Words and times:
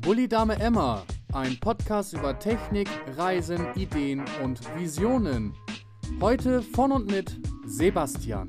Bully 0.00 0.28
Dame 0.28 0.58
Emma, 0.58 1.04
ein 1.34 1.60
Podcast 1.60 2.14
über 2.14 2.38
Technik, 2.38 2.88
Reisen, 3.18 3.66
Ideen 3.74 4.24
und 4.42 4.58
Visionen. 4.74 5.52
Heute 6.22 6.62
von 6.62 6.90
und 6.90 7.10
mit 7.10 7.38
Sebastian. 7.66 8.48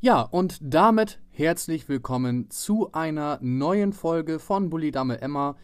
Ja, 0.00 0.22
und 0.22 0.58
damit 0.60 1.20
herzlich 1.30 1.88
willkommen 1.88 2.50
zu 2.50 2.90
einer 2.92 3.38
neuen 3.40 3.92
Folge 3.92 4.40
von 4.40 4.68
Bully 4.68 4.90
Dame 4.90 5.22
Emma 5.22 5.56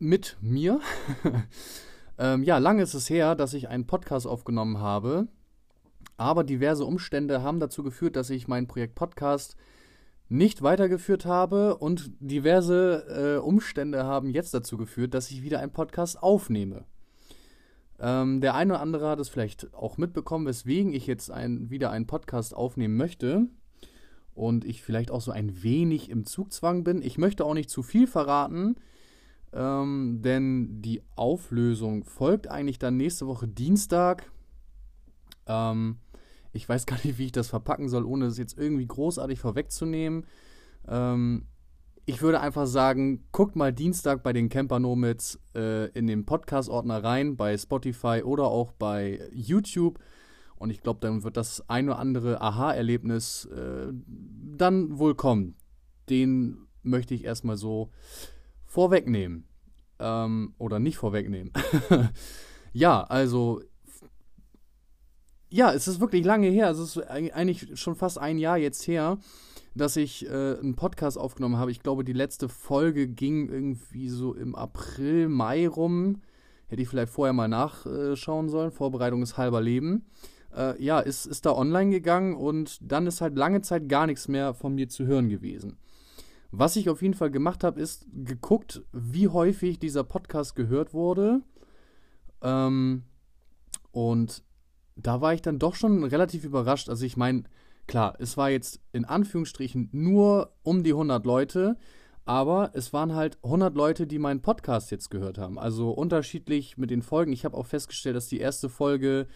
mit 0.00 0.36
mir. 0.40 0.80
ähm, 2.18 2.42
ja, 2.42 2.58
lange 2.58 2.82
ist 2.82 2.94
es 2.94 3.08
her, 3.08 3.36
dass 3.36 3.54
ich 3.54 3.68
einen 3.68 3.86
Podcast 3.86 4.26
aufgenommen 4.26 4.80
habe. 4.80 5.28
Aber 6.16 6.44
diverse 6.44 6.84
Umstände 6.84 7.42
haben 7.42 7.60
dazu 7.60 7.82
geführt, 7.82 8.16
dass 8.16 8.30
ich 8.30 8.48
mein 8.48 8.66
Projekt 8.66 8.94
Podcast 8.94 9.56
nicht 10.28 10.62
weitergeführt 10.62 11.24
habe 11.24 11.76
und 11.76 12.10
diverse 12.20 13.36
äh, 13.36 13.40
Umstände 13.40 14.04
haben 14.04 14.30
jetzt 14.30 14.54
dazu 14.54 14.76
geführt, 14.76 15.14
dass 15.14 15.30
ich 15.30 15.42
wieder 15.42 15.60
einen 15.60 15.72
Podcast 15.72 16.20
aufnehme. 16.22 16.84
Ähm, 17.98 18.40
der 18.40 18.54
eine 18.54 18.74
oder 18.74 18.82
andere 18.82 19.08
hat 19.08 19.20
es 19.20 19.28
vielleicht 19.28 19.72
auch 19.72 19.96
mitbekommen, 19.98 20.46
weswegen 20.46 20.92
ich 20.92 21.06
jetzt 21.06 21.30
ein, 21.30 21.70
wieder 21.70 21.90
einen 21.90 22.06
Podcast 22.06 22.54
aufnehmen 22.54 22.96
möchte 22.96 23.46
und 24.34 24.64
ich 24.64 24.82
vielleicht 24.82 25.10
auch 25.10 25.20
so 25.20 25.30
ein 25.30 25.62
wenig 25.62 26.10
im 26.10 26.26
Zugzwang 26.26 26.84
bin. 26.84 27.02
Ich 27.02 27.18
möchte 27.18 27.44
auch 27.44 27.54
nicht 27.54 27.70
zu 27.70 27.82
viel 27.82 28.06
verraten, 28.06 28.76
ähm, 29.52 30.20
denn 30.22 30.82
die 30.82 31.02
Auflösung 31.14 32.04
folgt 32.04 32.48
eigentlich 32.48 32.78
dann 32.78 32.96
nächste 32.96 33.26
Woche 33.26 33.48
Dienstag. 33.48 34.30
Ähm, 35.46 35.96
ich 36.56 36.68
weiß 36.68 36.86
gar 36.86 36.98
nicht, 37.04 37.18
wie 37.18 37.26
ich 37.26 37.32
das 37.32 37.48
verpacken 37.48 37.88
soll, 37.88 38.04
ohne 38.04 38.26
es 38.26 38.38
jetzt 38.38 38.58
irgendwie 38.58 38.86
großartig 38.86 39.38
vorwegzunehmen. 39.38 40.26
Ähm, 40.88 41.46
ich 42.06 42.22
würde 42.22 42.40
einfach 42.40 42.66
sagen, 42.66 43.24
guckt 43.32 43.56
mal 43.56 43.72
Dienstag 43.72 44.22
bei 44.22 44.32
den 44.32 44.48
Camper 44.48 44.78
Nomads 44.78 45.40
äh, 45.54 45.90
in 45.90 46.06
den 46.06 46.24
Podcast-Ordner 46.24 47.02
rein, 47.02 47.36
bei 47.36 47.56
Spotify 47.58 48.22
oder 48.24 48.44
auch 48.44 48.72
bei 48.72 49.20
YouTube. 49.32 49.98
Und 50.54 50.70
ich 50.70 50.80
glaube, 50.80 51.00
dann 51.00 51.24
wird 51.24 51.36
das 51.36 51.68
ein 51.68 51.88
oder 51.88 51.98
andere 51.98 52.40
Aha-Erlebnis 52.40 53.44
äh, 53.46 53.92
dann 54.06 54.98
wohl 54.98 55.14
kommen. 55.14 55.56
Den 56.08 56.66
möchte 56.82 57.14
ich 57.14 57.24
erstmal 57.24 57.56
so 57.56 57.90
vorwegnehmen. 58.64 59.48
Ähm, 59.98 60.54
oder 60.58 60.78
nicht 60.78 60.96
vorwegnehmen. 60.96 61.52
ja, 62.72 63.02
also 63.02 63.62
ja, 65.48 65.72
es 65.72 65.88
ist 65.88 66.00
wirklich 66.00 66.24
lange 66.24 66.48
her. 66.48 66.70
Es 66.70 66.78
ist 66.78 66.98
eigentlich 66.98 67.78
schon 67.78 67.94
fast 67.94 68.18
ein 68.18 68.38
Jahr 68.38 68.58
jetzt 68.58 68.86
her, 68.86 69.18
dass 69.74 69.96
ich 69.96 70.26
äh, 70.26 70.58
einen 70.58 70.74
Podcast 70.74 71.18
aufgenommen 71.18 71.56
habe. 71.56 71.70
Ich 71.70 71.82
glaube, 71.82 72.04
die 72.04 72.12
letzte 72.12 72.48
Folge 72.48 73.08
ging 73.08 73.48
irgendwie 73.48 74.08
so 74.08 74.34
im 74.34 74.54
April, 74.54 75.28
Mai 75.28 75.68
rum. 75.68 76.22
Hätte 76.68 76.82
ich 76.82 76.88
vielleicht 76.88 77.12
vorher 77.12 77.32
mal 77.32 77.48
nachschauen 77.48 78.48
sollen. 78.48 78.72
Vorbereitung 78.72 79.22
ist 79.22 79.36
halber 79.36 79.60
Leben. 79.60 80.06
Äh, 80.54 80.82
ja, 80.82 80.98
ist, 81.00 81.26
ist 81.26 81.46
da 81.46 81.52
online 81.52 81.90
gegangen 81.90 82.34
und 82.34 82.78
dann 82.80 83.06
ist 83.06 83.20
halt 83.20 83.36
lange 83.36 83.60
Zeit 83.62 83.88
gar 83.88 84.06
nichts 84.06 84.26
mehr 84.26 84.54
von 84.54 84.74
mir 84.74 84.88
zu 84.88 85.06
hören 85.06 85.28
gewesen. 85.28 85.76
Was 86.50 86.76
ich 86.76 86.88
auf 86.88 87.02
jeden 87.02 87.14
Fall 87.14 87.30
gemacht 87.30 87.62
habe, 87.62 87.80
ist 87.80 88.06
geguckt, 88.12 88.82
wie 88.92 89.28
häufig 89.28 89.78
dieser 89.78 90.04
Podcast 90.04 90.56
gehört 90.56 90.94
wurde. 90.94 91.42
Ähm, 92.42 93.02
und 93.92 94.42
da 94.96 95.20
war 95.20 95.34
ich 95.34 95.42
dann 95.42 95.58
doch 95.58 95.74
schon 95.74 96.02
relativ 96.04 96.44
überrascht. 96.44 96.88
Also 96.88 97.04
ich 97.04 97.16
meine, 97.16 97.44
klar, 97.86 98.14
es 98.18 98.36
war 98.36 98.50
jetzt 98.50 98.80
in 98.92 99.04
Anführungsstrichen 99.04 99.90
nur 99.92 100.52
um 100.62 100.82
die 100.82 100.92
100 100.92 101.24
Leute, 101.24 101.76
aber 102.24 102.70
es 102.74 102.92
waren 102.92 103.14
halt 103.14 103.38
100 103.44 103.76
Leute, 103.76 104.06
die 104.06 104.18
meinen 104.18 104.42
Podcast 104.42 104.90
jetzt 104.90 105.10
gehört 105.10 105.38
haben. 105.38 105.58
Also 105.58 105.90
unterschiedlich 105.90 106.76
mit 106.76 106.90
den 106.90 107.02
Folgen. 107.02 107.32
Ich 107.32 107.44
habe 107.44 107.56
auch 107.56 107.66
festgestellt, 107.66 108.16
dass 108.16 108.26
die 108.26 108.40
erste 108.40 108.68
Folge 108.68 109.28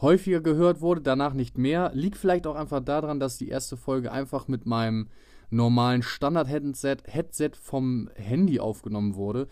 häufiger 0.00 0.40
gehört 0.40 0.80
wurde, 0.80 1.00
danach 1.00 1.34
nicht 1.34 1.58
mehr. 1.58 1.92
Liegt 1.94 2.16
vielleicht 2.16 2.46
auch 2.46 2.56
einfach 2.56 2.80
daran, 2.80 3.20
dass 3.20 3.38
die 3.38 3.48
erste 3.48 3.76
Folge 3.76 4.10
einfach 4.10 4.48
mit 4.48 4.66
meinem 4.66 5.08
normalen 5.50 6.02
Standard-Headset 6.02 6.98
Headset 7.06 7.50
vom 7.60 8.10
Handy 8.14 8.58
aufgenommen 8.60 9.14
wurde 9.14 9.48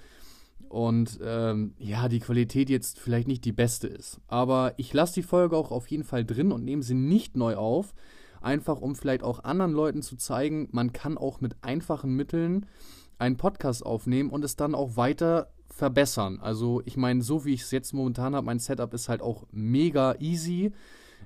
und 0.68 1.18
ähm, 1.22 1.74
ja, 1.78 2.08
die 2.08 2.20
Qualität 2.20 2.70
jetzt 2.70 2.98
vielleicht 2.98 3.28
nicht 3.28 3.44
die 3.44 3.52
beste 3.52 3.86
ist. 3.86 4.20
Aber 4.28 4.74
ich 4.76 4.92
lasse 4.92 5.14
die 5.14 5.22
Folge 5.22 5.56
auch 5.56 5.70
auf 5.70 5.86
jeden 5.88 6.04
Fall 6.04 6.24
drin 6.24 6.52
und 6.52 6.64
nehme 6.64 6.82
sie 6.82 6.94
nicht 6.94 7.36
neu 7.36 7.56
auf. 7.56 7.94
Einfach 8.40 8.80
um 8.80 8.94
vielleicht 8.94 9.22
auch 9.22 9.44
anderen 9.44 9.72
Leuten 9.72 10.02
zu 10.02 10.16
zeigen, 10.16 10.68
man 10.72 10.92
kann 10.92 11.18
auch 11.18 11.40
mit 11.40 11.56
einfachen 11.62 12.14
Mitteln 12.14 12.66
einen 13.18 13.36
Podcast 13.36 13.84
aufnehmen 13.84 14.30
und 14.30 14.44
es 14.44 14.56
dann 14.56 14.74
auch 14.74 14.96
weiter 14.96 15.48
verbessern. 15.68 16.38
Also 16.40 16.82
ich 16.84 16.96
meine, 16.96 17.22
so 17.22 17.44
wie 17.44 17.54
ich 17.54 17.62
es 17.62 17.70
jetzt 17.70 17.92
momentan 17.92 18.34
habe, 18.34 18.46
mein 18.46 18.58
Setup 18.58 18.92
ist 18.94 19.08
halt 19.08 19.22
auch 19.22 19.46
mega 19.50 20.14
easy. 20.20 20.72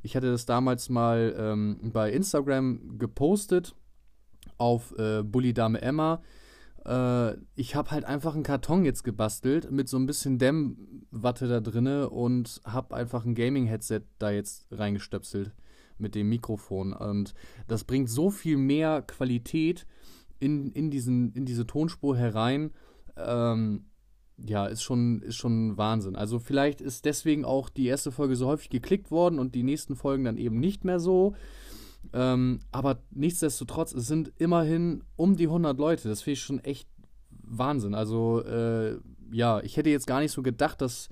Ich 0.02 0.16
hatte 0.16 0.30
das 0.30 0.46
damals 0.46 0.88
mal 0.88 1.34
ähm, 1.38 1.90
bei 1.92 2.10
Instagram 2.10 2.98
gepostet 2.98 3.74
auf 4.56 4.96
äh, 4.98 5.22
Bully 5.22 5.52
Dame 5.52 5.80
Emma 5.80 6.22
äh, 6.84 7.36
ich 7.54 7.74
habe 7.74 7.90
halt 7.90 8.04
einfach 8.04 8.34
einen 8.34 8.42
Karton 8.42 8.84
jetzt 8.84 9.04
gebastelt 9.04 9.70
mit 9.70 9.88
so 9.88 9.98
ein 9.98 10.06
bisschen 10.06 10.38
Dämmwatte 10.38 11.48
da 11.48 11.60
drinne 11.60 12.10
und 12.10 12.60
habe 12.64 12.94
einfach 12.94 13.24
ein 13.24 13.34
Gaming-Headset 13.34 14.02
da 14.18 14.30
jetzt 14.30 14.66
reingestöpselt 14.70 15.52
mit 15.98 16.14
dem 16.14 16.28
Mikrofon. 16.28 16.92
Und 16.92 17.34
das 17.68 17.84
bringt 17.84 18.08
so 18.08 18.30
viel 18.30 18.56
mehr 18.56 19.02
Qualität 19.02 19.86
in, 20.38 20.72
in, 20.72 20.90
diesen, 20.90 21.32
in 21.34 21.44
diese 21.44 21.66
Tonspur 21.66 22.16
herein. 22.16 22.70
Ähm, 23.16 23.84
ja, 24.38 24.66
ist 24.66 24.82
schon, 24.82 25.20
ist 25.20 25.36
schon 25.36 25.76
Wahnsinn. 25.76 26.16
Also 26.16 26.38
vielleicht 26.38 26.80
ist 26.80 27.04
deswegen 27.04 27.44
auch 27.44 27.68
die 27.68 27.86
erste 27.86 28.10
Folge 28.10 28.36
so 28.36 28.46
häufig 28.46 28.70
geklickt 28.70 29.10
worden 29.10 29.38
und 29.38 29.54
die 29.54 29.62
nächsten 29.62 29.96
Folgen 29.96 30.24
dann 30.24 30.38
eben 30.38 30.58
nicht 30.58 30.84
mehr 30.84 30.98
so. 30.98 31.34
Ähm, 32.12 32.60
aber 32.72 33.02
nichtsdestotrotz, 33.10 33.92
es 33.92 34.06
sind 34.06 34.32
immerhin 34.36 35.04
um 35.16 35.36
die 35.36 35.46
100 35.46 35.78
Leute. 35.78 36.08
Das 36.08 36.22
finde 36.22 36.32
ich 36.34 36.42
schon 36.42 36.58
echt 36.60 36.88
Wahnsinn. 37.30 37.94
Also, 37.94 38.42
äh, 38.44 38.98
ja, 39.32 39.60
ich 39.60 39.76
hätte 39.76 39.90
jetzt 39.90 40.06
gar 40.06 40.20
nicht 40.20 40.32
so 40.32 40.42
gedacht, 40.42 40.80
dass, 40.80 41.08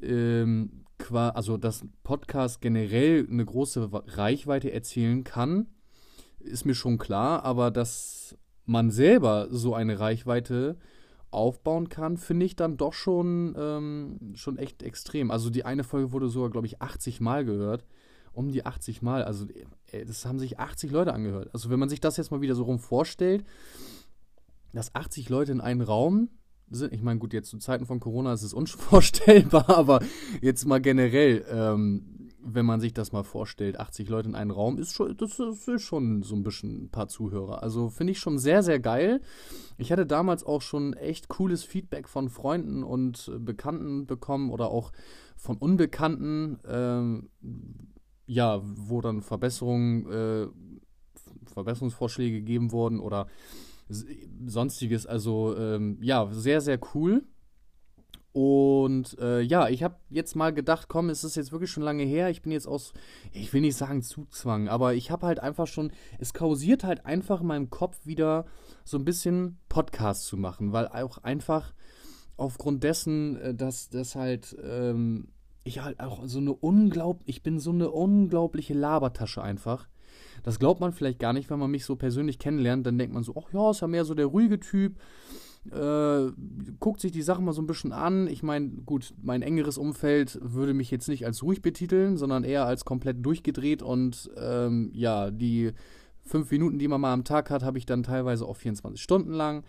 ähm, 0.00 0.84
also, 1.12 1.56
dass 1.56 1.84
Podcast 2.04 2.60
generell 2.60 3.26
eine 3.28 3.44
große 3.44 3.90
Reichweite 3.92 4.72
erzielen 4.72 5.24
kann, 5.24 5.66
ist 6.38 6.64
mir 6.64 6.74
schon 6.74 6.98
klar. 6.98 7.44
Aber 7.44 7.70
dass 7.70 8.36
man 8.64 8.90
selber 8.90 9.48
so 9.50 9.74
eine 9.74 9.98
Reichweite 9.98 10.76
aufbauen 11.30 11.88
kann, 11.88 12.18
finde 12.18 12.44
ich 12.46 12.56
dann 12.56 12.76
doch 12.76 12.92
schon, 12.92 13.54
ähm, 13.58 14.34
schon 14.34 14.58
echt 14.58 14.82
extrem. 14.82 15.30
Also 15.30 15.48
die 15.48 15.64
eine 15.64 15.82
Folge 15.82 16.12
wurde 16.12 16.28
sogar, 16.28 16.50
glaube 16.50 16.66
ich, 16.66 16.82
80 16.82 17.20
Mal 17.20 17.44
gehört 17.44 17.84
um 18.32 18.50
die 18.50 18.64
80 18.66 19.02
Mal. 19.02 19.24
Also 19.24 19.46
ey, 19.90 20.04
das 20.04 20.24
haben 20.24 20.38
sich 20.38 20.58
80 20.58 20.90
Leute 20.90 21.12
angehört. 21.12 21.50
Also 21.52 21.70
wenn 21.70 21.78
man 21.78 21.88
sich 21.88 22.00
das 22.00 22.16
jetzt 22.16 22.30
mal 22.30 22.40
wieder 22.40 22.54
so 22.54 22.64
rum 22.64 22.78
vorstellt, 22.78 23.44
dass 24.72 24.94
80 24.94 25.28
Leute 25.28 25.52
in 25.52 25.60
einem 25.60 25.82
Raum 25.82 26.28
sind, 26.70 26.92
ich 26.92 27.02
meine, 27.02 27.20
gut, 27.20 27.32
jetzt 27.32 27.50
zu 27.50 27.58
Zeiten 27.58 27.86
von 27.86 28.00
Corona 28.00 28.32
ist 28.32 28.42
es 28.42 28.54
unvorstellbar, 28.54 29.68
aber 29.76 30.00
jetzt 30.40 30.64
mal 30.64 30.80
generell, 30.80 31.44
ähm, 31.50 32.30
wenn 32.44 32.66
man 32.66 32.80
sich 32.80 32.92
das 32.92 33.12
mal 33.12 33.22
vorstellt, 33.22 33.78
80 33.78 34.08
Leute 34.08 34.28
in 34.28 34.34
einem 34.34 34.50
Raum, 34.50 34.78
ist 34.78 34.94
schon, 34.94 35.16
das 35.16 35.38
ist 35.38 35.82
schon 35.82 36.22
so 36.22 36.34
ein 36.34 36.42
bisschen 36.42 36.84
ein 36.84 36.90
paar 36.90 37.08
Zuhörer. 37.08 37.62
Also 37.62 37.88
finde 37.88 38.12
ich 38.12 38.18
schon 38.18 38.38
sehr, 38.38 38.62
sehr 38.62 38.80
geil. 38.80 39.20
Ich 39.78 39.92
hatte 39.92 40.06
damals 40.06 40.44
auch 40.44 40.60
schon 40.60 40.94
echt 40.94 41.28
cooles 41.28 41.62
Feedback 41.62 42.08
von 42.08 42.30
Freunden 42.30 42.82
und 42.82 43.30
Bekannten 43.38 44.06
bekommen 44.06 44.50
oder 44.50 44.70
auch 44.70 44.92
von 45.36 45.56
Unbekannten. 45.56 46.58
Ähm, 46.66 47.28
ja, 48.26 48.60
wo 48.62 49.00
dann 49.00 49.22
Verbesserungen, 49.22 50.10
äh, 50.10 50.46
Verbesserungsvorschläge 51.52 52.38
gegeben 52.38 52.72
wurden 52.72 53.00
oder 53.00 53.26
sonstiges. 54.46 55.06
Also 55.06 55.56
ähm, 55.56 55.98
ja, 56.00 56.28
sehr, 56.32 56.60
sehr 56.60 56.78
cool. 56.94 57.24
Und 58.32 59.18
äh, 59.18 59.42
ja, 59.42 59.68
ich 59.68 59.82
habe 59.82 59.96
jetzt 60.08 60.36
mal 60.36 60.54
gedacht, 60.54 60.88
komm, 60.88 61.10
es 61.10 61.22
ist 61.22 61.36
jetzt 61.36 61.52
wirklich 61.52 61.70
schon 61.70 61.82
lange 61.82 62.04
her. 62.04 62.30
Ich 62.30 62.40
bin 62.40 62.50
jetzt 62.50 62.66
aus, 62.66 62.94
ich 63.30 63.52
will 63.52 63.60
nicht 63.60 63.76
sagen 63.76 64.02
Zugzwang, 64.02 64.68
aber 64.68 64.94
ich 64.94 65.10
habe 65.10 65.26
halt 65.26 65.40
einfach 65.40 65.66
schon, 65.66 65.92
es 66.18 66.32
kausiert 66.32 66.82
halt 66.82 67.04
einfach 67.04 67.42
in 67.42 67.48
meinem 67.48 67.68
Kopf 67.68 68.06
wieder 68.06 68.46
so 68.84 68.96
ein 68.96 69.04
bisschen 69.04 69.58
Podcast 69.68 70.24
zu 70.24 70.38
machen, 70.38 70.72
weil 70.72 70.88
auch 70.88 71.18
einfach 71.18 71.74
aufgrund 72.38 72.84
dessen, 72.84 73.36
äh, 73.36 73.54
dass 73.54 73.90
das 73.90 74.16
halt 74.16 74.56
ähm, 74.62 75.28
ich 75.64 75.82
halt 75.82 76.00
auch 76.00 76.26
so 76.26 76.38
eine 76.38 76.52
unglaubliche, 76.52 77.30
ich 77.30 77.42
bin 77.42 77.58
so 77.58 77.70
eine 77.70 77.90
unglaubliche 77.90 78.74
Labertasche 78.74 79.42
einfach. 79.42 79.88
Das 80.42 80.58
glaubt 80.58 80.80
man 80.80 80.92
vielleicht 80.92 81.18
gar 81.18 81.32
nicht, 81.32 81.50
wenn 81.50 81.58
man 81.58 81.70
mich 81.70 81.84
so 81.84 81.96
persönlich 81.96 82.38
kennenlernt. 82.38 82.86
Dann 82.86 82.98
denkt 82.98 83.14
man 83.14 83.22
so, 83.22 83.34
ach 83.36 83.52
ja, 83.52 83.70
ist 83.70 83.80
ja 83.80 83.86
mehr 83.86 84.04
so 84.04 84.14
der 84.14 84.26
ruhige 84.26 84.58
Typ. 84.58 84.98
äh, 85.70 86.32
guckt 86.80 87.00
sich 87.00 87.12
die 87.12 87.22
Sachen 87.22 87.44
mal 87.44 87.52
so 87.52 87.62
ein 87.62 87.68
bisschen 87.68 87.92
an. 87.92 88.26
Ich 88.26 88.42
meine, 88.42 88.68
gut, 88.84 89.14
mein 89.22 89.42
engeres 89.42 89.78
Umfeld 89.78 90.38
würde 90.42 90.74
mich 90.74 90.90
jetzt 90.90 91.08
nicht 91.08 91.24
als 91.24 91.42
ruhig 91.44 91.62
betiteln, 91.62 92.16
sondern 92.16 92.42
eher 92.42 92.66
als 92.66 92.84
komplett 92.84 93.24
durchgedreht 93.24 93.82
und 93.82 94.30
ähm, 94.36 94.90
ja, 94.92 95.30
die 95.30 95.72
fünf 96.24 96.50
Minuten, 96.50 96.78
die 96.78 96.88
man 96.88 97.00
mal 97.00 97.12
am 97.12 97.24
Tag 97.24 97.50
hat, 97.50 97.62
habe 97.62 97.78
ich 97.78 97.86
dann 97.86 98.02
teilweise 98.02 98.46
auch 98.46 98.56
24 98.56 99.00
Stunden 99.00 99.32
lang. 99.32 99.64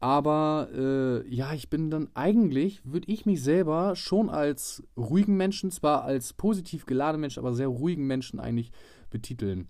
Aber 0.00 0.68
äh, 0.74 1.28
ja, 1.28 1.52
ich 1.52 1.68
bin 1.68 1.90
dann 1.90 2.08
eigentlich, 2.14 2.80
würde 2.84 3.10
ich 3.12 3.26
mich 3.26 3.42
selber 3.42 3.94
schon 3.96 4.30
als 4.30 4.82
ruhigen 4.96 5.36
Menschen, 5.36 5.70
zwar 5.70 6.04
als 6.04 6.32
positiv 6.32 6.86
geladenen 6.86 7.20
Menschen, 7.20 7.40
aber 7.40 7.52
sehr 7.52 7.68
ruhigen 7.68 8.06
Menschen 8.06 8.40
eigentlich 8.40 8.72
betiteln. 9.10 9.68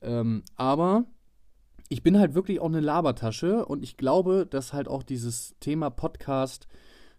Ähm, 0.00 0.44
aber 0.54 1.06
ich 1.88 2.04
bin 2.04 2.18
halt 2.18 2.34
wirklich 2.34 2.60
auch 2.60 2.68
eine 2.68 2.80
Labertasche 2.80 3.66
und 3.66 3.82
ich 3.82 3.96
glaube, 3.96 4.46
dass 4.48 4.72
halt 4.72 4.86
auch 4.86 5.02
dieses 5.02 5.56
Thema 5.58 5.90
Podcast 5.90 6.68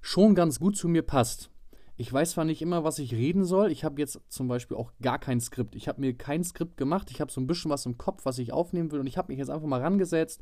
schon 0.02 0.34
ganz 0.34 0.60
gut 0.60 0.78
zu 0.78 0.88
mir 0.88 1.02
passt. 1.02 1.50
Ich 1.98 2.12
weiß 2.12 2.32
zwar 2.32 2.44
nicht 2.44 2.62
immer, 2.62 2.84
was 2.84 3.00
ich 3.00 3.14
reden 3.14 3.46
soll. 3.46 3.72
Ich 3.72 3.84
habe 3.86 4.02
jetzt 4.02 4.20
zum 4.28 4.48
Beispiel 4.48 4.76
auch 4.76 4.92
gar 5.02 5.18
kein 5.18 5.40
Skript. 5.40 5.76
Ich 5.76 5.88
habe 5.88 6.02
mir 6.02 6.14
kein 6.14 6.44
Skript 6.44 6.76
gemacht. 6.76 7.10
Ich 7.10 7.22
habe 7.22 7.32
so 7.32 7.40
ein 7.40 7.48
bisschen 7.48 7.72
was 7.72 7.86
im 7.86 7.98
Kopf, 7.98 8.26
was 8.26 8.38
ich 8.38 8.52
aufnehmen 8.52 8.92
will. 8.92 9.00
Und 9.00 9.08
ich 9.08 9.18
habe 9.18 9.32
mich 9.32 9.40
jetzt 9.40 9.50
einfach 9.50 9.68
mal 9.68 9.82
rangesetzt, 9.82 10.42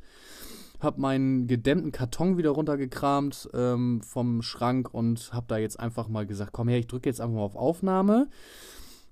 habe 0.79 0.99
meinen 0.99 1.45
gedämmten 1.45 1.91
Karton 1.91 2.37
wieder 2.37 2.49
runtergekramt 2.51 3.49
ähm, 3.53 4.01
vom 4.01 4.41
Schrank 4.41 4.93
und 4.93 5.31
habe 5.31 5.45
da 5.47 5.57
jetzt 5.57 5.79
einfach 5.79 6.07
mal 6.07 6.25
gesagt, 6.25 6.53
komm 6.53 6.67
her, 6.67 6.79
ich 6.79 6.87
drücke 6.87 7.09
jetzt 7.09 7.21
einfach 7.21 7.35
mal 7.35 7.43
auf 7.43 7.55
Aufnahme 7.55 8.29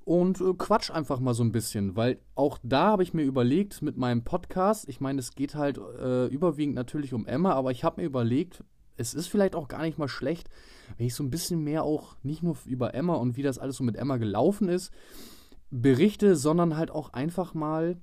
und 0.04 0.42
äh, 0.42 0.54
quatsch 0.58 0.92
einfach 0.92 1.20
mal 1.20 1.34
so 1.34 1.44
ein 1.44 1.52
bisschen, 1.52 1.96
weil 1.96 2.20
auch 2.36 2.58
da 2.64 2.88
habe 2.88 3.04
ich 3.04 3.14
mir 3.14 3.24
überlegt 3.24 3.82
mit 3.82 3.98
meinem 3.98 4.24
Podcast, 4.24 4.90
ich 4.90 5.00
meine, 5.00 5.20
es 5.20 5.36
geht 5.36 5.56
halt 5.56 5.78
äh, 5.78 6.26
überwiegend 6.28 6.76
natürlich 6.76 7.14
um 7.14 7.26
Emma, 7.26 7.54
aber 7.54 7.72
ich 7.72 7.84
habe 7.84 8.02
mir 8.02 8.08
überlegt, 8.08 8.64
es 8.98 9.14
ist 9.14 9.28
vielleicht 9.28 9.56
auch 9.56 9.68
gar 9.68 9.82
nicht 9.82 9.98
mal 9.98 10.08
schlecht, 10.08 10.50
wenn 10.98 11.08
ich 11.08 11.16
so 11.16 11.24
ein 11.24 11.30
bisschen 11.30 11.64
mehr 11.64 11.84
auch 11.84 12.16
nicht 12.24 12.44
nur 12.44 12.58
über 12.66 12.94
Emma 12.94 13.16
und 13.16 13.38
wie 13.38 13.44
das 13.44 13.58
alles 13.58 13.78
so 13.78 13.84
mit 13.84 13.96
Emma 13.96 14.18
gelaufen 14.18 14.70
ist, 14.70 14.92
berichte, 15.70 16.36
sondern 16.36 16.78
halt 16.78 16.92
auch 16.92 17.14
einfach 17.14 17.54
mal 17.54 18.00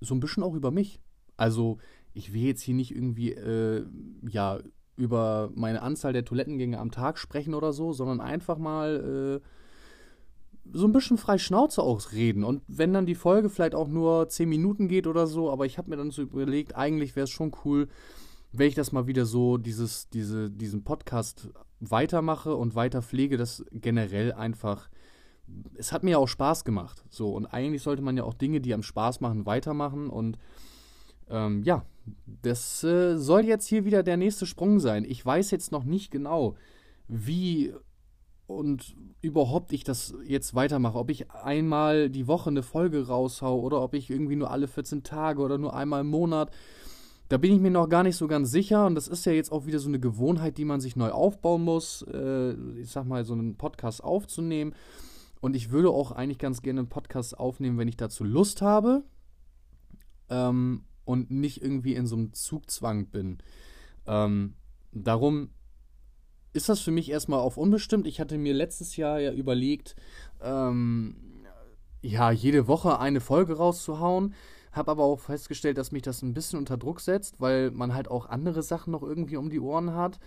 so 0.00 0.14
ein 0.14 0.20
bisschen 0.20 0.42
auch 0.42 0.54
über 0.54 0.70
mich. 0.70 1.00
Also 1.36 1.78
ich 2.14 2.32
will 2.32 2.42
jetzt 2.42 2.62
hier 2.62 2.74
nicht 2.74 2.94
irgendwie, 2.94 3.32
äh, 3.32 3.84
ja, 4.28 4.58
über 4.96 5.50
meine 5.54 5.82
Anzahl 5.82 6.14
der 6.14 6.24
Toilettengänge 6.24 6.78
am 6.78 6.90
Tag 6.90 7.18
sprechen 7.18 7.54
oder 7.54 7.74
so, 7.74 7.92
sondern 7.92 8.22
einfach 8.22 8.56
mal 8.56 9.42
äh, 9.42 9.46
so 10.72 10.86
ein 10.86 10.92
bisschen 10.92 11.18
frei 11.18 11.38
Schnauze 11.38 11.82
ausreden. 11.82 12.44
Und 12.44 12.62
wenn 12.66 12.94
dann 12.94 13.06
die 13.06 13.14
Folge 13.14 13.50
vielleicht 13.50 13.74
auch 13.74 13.88
nur 13.88 14.28
10 14.28 14.48
Minuten 14.48 14.88
geht 14.88 15.06
oder 15.06 15.26
so, 15.26 15.50
aber 15.50 15.66
ich 15.66 15.76
habe 15.78 15.90
mir 15.90 15.96
dann 15.96 16.10
so 16.10 16.22
überlegt, 16.22 16.74
eigentlich 16.74 17.14
wäre 17.14 17.24
es 17.24 17.30
schon 17.30 17.52
cool, 17.64 17.88
wenn 18.58 18.68
ich 18.68 18.74
das 18.74 18.92
mal 18.92 19.06
wieder 19.06 19.26
so, 19.26 19.56
dieses, 19.56 20.08
diese, 20.08 20.50
diesen 20.50 20.84
Podcast 20.84 21.50
weitermache 21.80 22.54
und 22.54 22.74
weiter 22.74 23.02
pflege, 23.02 23.36
das 23.36 23.64
generell 23.72 24.32
einfach. 24.32 24.88
Es 25.74 25.92
hat 25.92 26.02
mir 26.02 26.12
ja 26.12 26.18
auch 26.18 26.28
Spaß 26.28 26.64
gemacht. 26.64 27.04
So, 27.08 27.30
und 27.30 27.46
eigentlich 27.46 27.82
sollte 27.82 28.02
man 28.02 28.16
ja 28.16 28.24
auch 28.24 28.34
Dinge, 28.34 28.60
die 28.60 28.74
am 28.74 28.82
Spaß 28.82 29.20
machen, 29.20 29.46
weitermachen. 29.46 30.08
Und 30.08 30.38
ähm, 31.28 31.62
ja, 31.62 31.84
das 32.42 32.82
äh, 32.82 33.16
soll 33.16 33.44
jetzt 33.44 33.66
hier 33.66 33.84
wieder 33.84 34.02
der 34.02 34.16
nächste 34.16 34.46
Sprung 34.46 34.80
sein. 34.80 35.04
Ich 35.04 35.24
weiß 35.24 35.50
jetzt 35.50 35.70
noch 35.72 35.84
nicht 35.84 36.10
genau, 36.10 36.56
wie 37.08 37.72
und 38.46 38.94
überhaupt 39.22 39.72
ich 39.72 39.82
das 39.82 40.14
jetzt 40.24 40.54
weitermache. 40.54 40.98
Ob 40.98 41.10
ich 41.10 41.30
einmal 41.32 42.08
die 42.08 42.28
Woche 42.28 42.50
eine 42.50 42.62
Folge 42.62 43.06
raushau 43.08 43.58
oder 43.58 43.82
ob 43.82 43.94
ich 43.94 44.08
irgendwie 44.08 44.36
nur 44.36 44.50
alle 44.50 44.68
14 44.68 45.02
Tage 45.02 45.42
oder 45.42 45.58
nur 45.58 45.74
einmal 45.74 46.02
im 46.02 46.08
Monat. 46.08 46.52
Da 47.28 47.38
bin 47.38 47.52
ich 47.52 47.60
mir 47.60 47.70
noch 47.70 47.88
gar 47.88 48.02
nicht 48.02 48.16
so 48.16 48.28
ganz 48.28 48.50
sicher 48.50 48.86
und 48.86 48.94
das 48.94 49.08
ist 49.08 49.26
ja 49.26 49.32
jetzt 49.32 49.50
auch 49.50 49.66
wieder 49.66 49.78
so 49.78 49.88
eine 49.88 49.98
Gewohnheit, 49.98 50.58
die 50.58 50.64
man 50.64 50.80
sich 50.80 50.94
neu 50.94 51.10
aufbauen 51.10 51.62
muss. 51.62 52.02
Äh, 52.02 52.52
ich 52.78 52.90
sag 52.90 53.04
mal, 53.04 53.24
so 53.24 53.34
einen 53.34 53.56
Podcast 53.56 54.02
aufzunehmen. 54.04 54.74
Und 55.40 55.54
ich 55.54 55.70
würde 55.70 55.90
auch 55.90 56.12
eigentlich 56.12 56.38
ganz 56.38 56.62
gerne 56.62 56.80
einen 56.80 56.88
Podcast 56.88 57.38
aufnehmen, 57.38 57.78
wenn 57.78 57.88
ich 57.88 57.96
dazu 57.96 58.24
Lust 58.24 58.62
habe 58.62 59.04
ähm, 60.30 60.84
und 61.04 61.30
nicht 61.30 61.62
irgendwie 61.62 61.94
in 61.94 62.06
so 62.06 62.16
einem 62.16 62.32
Zugzwang 62.32 63.06
bin. 63.06 63.38
Ähm, 64.06 64.54
darum 64.92 65.50
ist 66.52 66.68
das 66.68 66.80
für 66.80 66.90
mich 66.90 67.10
erstmal 67.10 67.40
auf 67.40 67.58
unbestimmt. 67.58 68.06
Ich 68.06 68.18
hatte 68.18 68.38
mir 68.38 68.54
letztes 68.54 68.96
Jahr 68.96 69.20
ja 69.20 69.32
überlegt, 69.32 69.94
ähm, 70.40 71.44
ja, 72.00 72.30
jede 72.30 72.66
Woche 72.66 72.98
eine 72.98 73.20
Folge 73.20 73.56
rauszuhauen. 73.56 74.34
Habe 74.76 74.90
aber 74.90 75.04
auch 75.04 75.20
festgestellt, 75.20 75.78
dass 75.78 75.92
mich 75.92 76.02
das 76.02 76.22
ein 76.22 76.34
bisschen 76.34 76.58
unter 76.58 76.76
Druck 76.76 77.00
setzt, 77.00 77.40
weil 77.40 77.70
man 77.70 77.94
halt 77.94 78.08
auch 78.08 78.26
andere 78.26 78.62
Sachen 78.62 78.92
noch 78.92 79.02
irgendwie 79.02 79.36
um 79.36 79.50
die 79.50 79.60
Ohren 79.60 79.94
hat. 79.94 80.18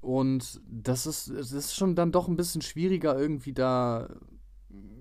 Und 0.00 0.60
das 0.66 1.06
ist, 1.06 1.30
das 1.30 1.52
ist 1.52 1.74
schon 1.74 1.94
dann 1.94 2.12
doch 2.12 2.28
ein 2.28 2.36
bisschen 2.36 2.62
schwieriger, 2.62 3.18
irgendwie 3.18 3.52
da, 3.52 4.08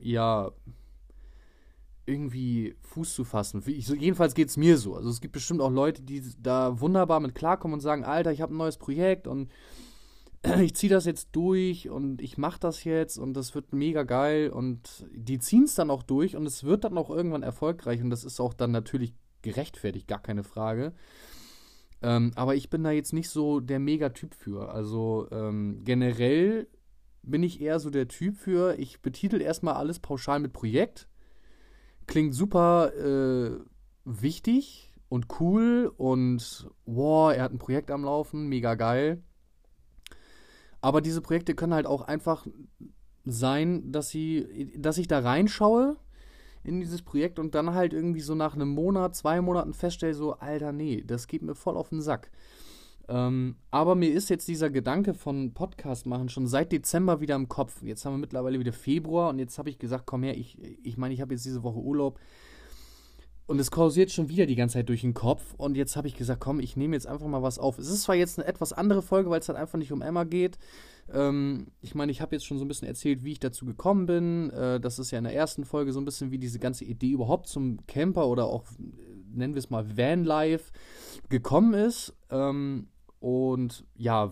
ja, 0.01 0.51
irgendwie 2.05 2.75
Fuß 2.81 3.13
zu 3.13 3.23
fassen. 3.23 3.63
Ich, 3.67 3.87
jedenfalls 3.87 4.33
geht 4.33 4.49
es 4.49 4.57
mir 4.57 4.77
so. 4.77 4.95
Also 4.95 5.09
es 5.09 5.21
gibt 5.21 5.33
bestimmt 5.33 5.61
auch 5.61 5.71
Leute, 5.71 6.01
die 6.01 6.23
da 6.41 6.79
wunderbar 6.81 7.19
mit 7.19 7.35
klarkommen 7.35 7.75
und 7.75 7.81
sagen, 7.81 8.03
Alter, 8.03 8.31
ich 8.31 8.41
habe 8.41 8.53
ein 8.53 8.57
neues 8.57 8.77
Projekt 8.77 9.27
und 9.27 9.49
ich 10.61 10.75
ziehe 10.75 10.89
das 10.89 11.05
jetzt 11.05 11.29
durch 11.33 11.89
und 11.89 12.21
ich 12.21 12.37
mache 12.37 12.59
das 12.59 12.83
jetzt 12.83 13.17
und 13.17 13.33
das 13.33 13.55
wird 13.55 13.73
mega 13.73 14.03
geil 14.03 14.49
und 14.49 15.05
die 15.11 15.39
ziehen 15.39 15.63
es 15.63 15.75
dann 15.75 15.91
auch 15.91 16.03
durch 16.03 16.35
und 16.35 16.45
es 16.45 16.63
wird 16.63 16.83
dann 16.83 16.97
auch 16.97 17.09
irgendwann 17.09 17.43
erfolgreich 17.43 18.01
und 18.01 18.09
das 18.09 18.23
ist 18.23 18.39
auch 18.39 18.53
dann 18.53 18.71
natürlich 18.71 19.13
gerechtfertigt, 19.41 20.07
gar 20.07 20.21
keine 20.21 20.43
Frage. 20.43 20.93
Ähm, 22.01 22.31
aber 22.35 22.55
ich 22.55 22.69
bin 22.69 22.83
da 22.83 22.91
jetzt 22.91 23.13
nicht 23.13 23.29
so 23.29 23.59
der 23.59 23.79
Mega-Typ 23.79 24.33
für. 24.33 24.71
Also 24.71 25.27
ähm, 25.31 25.81
generell 25.83 26.67
bin 27.23 27.43
ich 27.43 27.61
eher 27.61 27.79
so 27.79 27.89
der 27.89 28.07
Typ 28.07 28.37
für, 28.37 28.77
ich 28.79 29.01
betitel 29.01 29.41
erstmal 29.41 29.75
alles 29.75 29.99
pauschal 29.99 30.39
mit 30.39 30.53
Projekt. 30.53 31.09
Klingt 32.07 32.33
super 32.33 32.93
äh, 32.95 33.59
wichtig 34.05 34.93
und 35.09 35.27
cool 35.39 35.91
und 35.97 36.69
wow, 36.85 37.33
er 37.33 37.43
hat 37.43 37.51
ein 37.51 37.59
Projekt 37.59 37.91
am 37.91 38.03
Laufen, 38.03 38.47
mega 38.47 38.75
geil. 38.75 39.21
Aber 40.81 41.01
diese 41.01 41.21
Projekte 41.21 41.55
können 41.55 41.73
halt 41.73 41.85
auch 41.85 42.01
einfach 42.01 42.47
sein, 43.25 43.91
dass 43.91 44.09
sie, 44.09 44.73
dass 44.77 44.97
ich 44.97 45.07
da 45.07 45.19
reinschaue 45.19 45.97
in 46.63 46.79
dieses 46.79 47.01
Projekt 47.01 47.39
und 47.39 47.55
dann 47.55 47.73
halt 47.73 47.93
irgendwie 47.93 48.21
so 48.21 48.35
nach 48.35 48.55
einem 48.55 48.69
Monat, 48.69 49.15
zwei 49.15 49.41
Monaten 49.41 49.73
feststelle, 49.73 50.13
so, 50.13 50.33
Alter, 50.33 50.71
nee, 50.71 51.03
das 51.05 51.27
geht 51.27 51.41
mir 51.41 51.55
voll 51.55 51.77
auf 51.77 51.89
den 51.89 52.01
Sack. 52.01 52.31
Ähm, 53.07 53.55
aber 53.71 53.95
mir 53.95 54.13
ist 54.13 54.29
jetzt 54.29 54.47
dieser 54.47 54.69
Gedanke 54.69 55.13
von 55.15 55.53
Podcast 55.53 56.05
machen 56.05 56.29
schon 56.29 56.47
seit 56.47 56.71
Dezember 56.71 57.21
wieder 57.21 57.35
im 57.35 57.49
Kopf. 57.49 57.81
Jetzt 57.81 58.05
haben 58.05 58.13
wir 58.13 58.19
mittlerweile 58.19 58.59
wieder 58.59 58.73
Februar 58.73 59.29
und 59.29 59.39
jetzt 59.39 59.57
habe 59.57 59.69
ich 59.69 59.79
gesagt, 59.79 60.05
komm 60.05 60.23
her, 60.23 60.37
ich 60.37 60.57
meine, 60.57 60.77
ich, 60.83 60.97
mein, 60.97 61.11
ich 61.11 61.21
habe 61.21 61.33
jetzt 61.33 61.45
diese 61.45 61.63
Woche 61.63 61.79
Urlaub 61.79 62.19
und 63.49 63.57
es 63.57 63.71
kursiert 63.71 64.11
schon 64.11 64.29
wieder 64.29 64.45
die 64.45 64.55
ganze 64.55 64.73
Zeit 64.73 64.89
durch 64.89 65.01
den 65.01 65.15
Kopf. 65.15 65.55
Und 65.57 65.75
jetzt 65.75 65.95
habe 65.95 66.07
ich 66.07 66.15
gesagt, 66.15 66.39
komm, 66.39 66.59
ich 66.59 66.77
nehme 66.77 66.95
jetzt 66.95 67.07
einfach 67.07 67.25
mal 67.25 67.41
was 67.41 67.57
auf. 67.57 67.79
Es 67.79 67.89
ist 67.89 68.03
zwar 68.03 68.13
jetzt 68.13 68.37
eine 68.37 68.47
etwas 68.47 68.73
andere 68.73 69.01
Folge, 69.01 69.31
weil 69.31 69.39
es 69.39 69.49
halt 69.49 69.57
einfach 69.57 69.79
nicht 69.79 69.91
um 69.91 70.03
Emma 70.03 70.23
geht. 70.23 70.59
Ähm, 71.11 71.65
ich 71.81 71.95
meine, 71.95 72.11
ich 72.11 72.21
habe 72.21 72.35
jetzt 72.35 72.45
schon 72.45 72.59
so 72.59 72.65
ein 72.65 72.67
bisschen 72.67 72.87
erzählt, 72.87 73.23
wie 73.23 73.31
ich 73.31 73.39
dazu 73.39 73.65
gekommen 73.65 74.05
bin. 74.05 74.51
Äh, 74.51 74.79
das 74.79 74.99
ist 74.99 75.09
ja 75.09 75.17
in 75.17 75.23
der 75.23 75.33
ersten 75.33 75.65
Folge 75.65 75.93
so 75.93 75.99
ein 75.99 76.05
bisschen, 76.05 76.29
wie 76.29 76.37
diese 76.37 76.59
ganze 76.59 76.85
Idee 76.85 77.09
überhaupt 77.09 77.47
zum 77.47 77.79
Camper 77.87 78.27
oder 78.27 78.45
auch, 78.45 78.65
nennen 79.33 79.55
wir 79.55 79.59
es 79.59 79.71
mal, 79.71 79.97
Vanlife 79.97 80.71
gekommen 81.29 81.73
ist. 81.73 82.13
Ähm, 82.29 82.89
und 83.19 83.83
ja, 83.95 84.31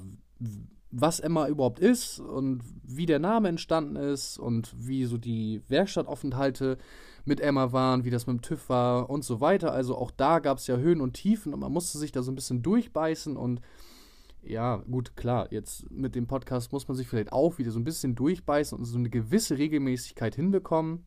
was 0.91 1.19
Emma 1.19 1.47
überhaupt 1.47 1.79
ist 1.79 2.19
und 2.19 2.61
wie 2.83 3.07
der 3.07 3.19
Name 3.19 3.49
entstanden 3.49 3.95
ist 3.95 4.37
und 4.37 4.75
wie 4.77 5.05
so 5.05 5.17
die 5.17 5.63
Werkstattaufenthalte 5.69 6.77
mit 7.27 7.39
Emma 7.39 7.71
waren, 7.71 8.03
wie 8.05 8.09
das 8.09 8.27
mit 8.27 8.37
dem 8.37 8.41
TÜV 8.41 8.69
war 8.69 9.09
und 9.09 9.23
so 9.23 9.41
weiter. 9.41 9.71
Also 9.71 9.97
auch 9.97 10.11
da 10.11 10.39
gab 10.39 10.57
es 10.57 10.67
ja 10.67 10.77
Höhen 10.77 11.01
und 11.01 11.13
Tiefen 11.13 11.53
und 11.53 11.59
man 11.59 11.71
musste 11.71 11.97
sich 11.97 12.11
da 12.11 12.23
so 12.23 12.31
ein 12.31 12.35
bisschen 12.35 12.61
durchbeißen 12.63 13.37
und 13.37 13.61
ja, 14.43 14.77
gut, 14.89 15.17
klar, 15.17 15.51
jetzt 15.51 15.91
mit 15.91 16.15
dem 16.15 16.27
Podcast 16.27 16.71
muss 16.71 16.87
man 16.87 16.95
sich 16.95 17.07
vielleicht 17.07 17.33
auch 17.33 17.57
wieder 17.57 17.71
so 17.71 17.79
ein 17.79 17.83
bisschen 17.83 18.15
durchbeißen 18.15 18.77
und 18.77 18.85
so 18.85 18.97
eine 18.97 19.09
gewisse 19.09 19.57
Regelmäßigkeit 19.57 20.35
hinbekommen. 20.35 21.05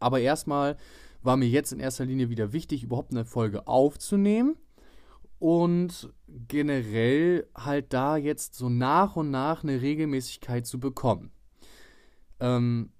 Aber 0.00 0.20
erstmal 0.20 0.76
war 1.22 1.36
mir 1.36 1.48
jetzt 1.48 1.72
in 1.72 1.80
erster 1.80 2.04
Linie 2.04 2.28
wieder 2.28 2.52
wichtig, 2.52 2.82
überhaupt 2.82 3.12
eine 3.12 3.24
Folge 3.24 3.66
aufzunehmen 3.68 4.56
und 5.38 6.12
generell 6.48 7.46
halt 7.54 7.92
da 7.92 8.16
jetzt 8.16 8.54
so 8.54 8.68
nach 8.68 9.16
und 9.16 9.30
nach 9.30 9.62
eine 9.62 9.80
Regelmäßigkeit 9.80 10.66
zu 10.66 10.80
bekommen. 10.80 11.30
Ähm, 12.40 12.90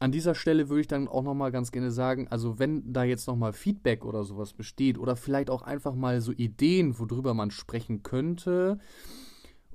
an 0.00 0.12
dieser 0.12 0.34
Stelle 0.34 0.68
würde 0.68 0.80
ich 0.80 0.88
dann 0.88 1.08
auch 1.08 1.22
nochmal 1.22 1.52
ganz 1.52 1.72
gerne 1.72 1.90
sagen, 1.90 2.26
also 2.28 2.58
wenn 2.58 2.92
da 2.92 3.04
jetzt 3.04 3.26
nochmal 3.28 3.52
Feedback 3.52 4.04
oder 4.04 4.24
sowas 4.24 4.54
besteht 4.54 4.98
oder 4.98 5.14
vielleicht 5.14 5.50
auch 5.50 5.62
einfach 5.62 5.94
mal 5.94 6.22
so 6.22 6.32
Ideen, 6.32 6.98
worüber 6.98 7.34
man 7.34 7.50
sprechen 7.50 8.02
könnte 8.02 8.78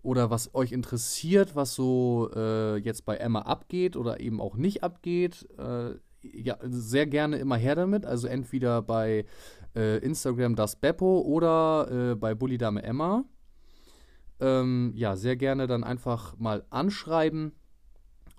oder 0.02 0.32
was 0.32 0.54
euch 0.56 0.72
interessiert, 0.72 1.56
was 1.56 1.76
so 1.76 2.30
äh, 2.36 2.78
jetzt 2.78 3.06
bei 3.06 3.18
Emma 3.18 3.42
abgeht 3.42 3.96
oder 3.96 4.20
eben 4.20 4.42
auch 4.42 4.56
nicht 4.58 4.84
abgeht, 4.84 5.48
äh, 5.60 5.92
ja, 6.24 6.58
sehr 6.64 7.06
gerne 7.06 7.38
immer 7.38 7.58
her 7.58 7.76
damit. 7.76 8.06
Also 8.06 8.28
entweder 8.28 8.82
bei 8.82 9.26
äh, 9.76 10.00
Instagram 10.00 10.56
das 10.56 10.76
Beppo 10.76 11.22
oder 11.22 12.12
äh, 12.12 12.16
bei 12.16 12.34
Bully 12.34 12.58
Dame 12.58 12.82
Emma. 12.84 13.26
ähm, 14.40 14.92
ja, 14.96 15.16
sehr 15.16 15.36
gerne 15.36 15.68
dann 15.68 15.84
einfach 15.84 16.38
mal 16.38 16.66
anschreiben. 16.70 17.54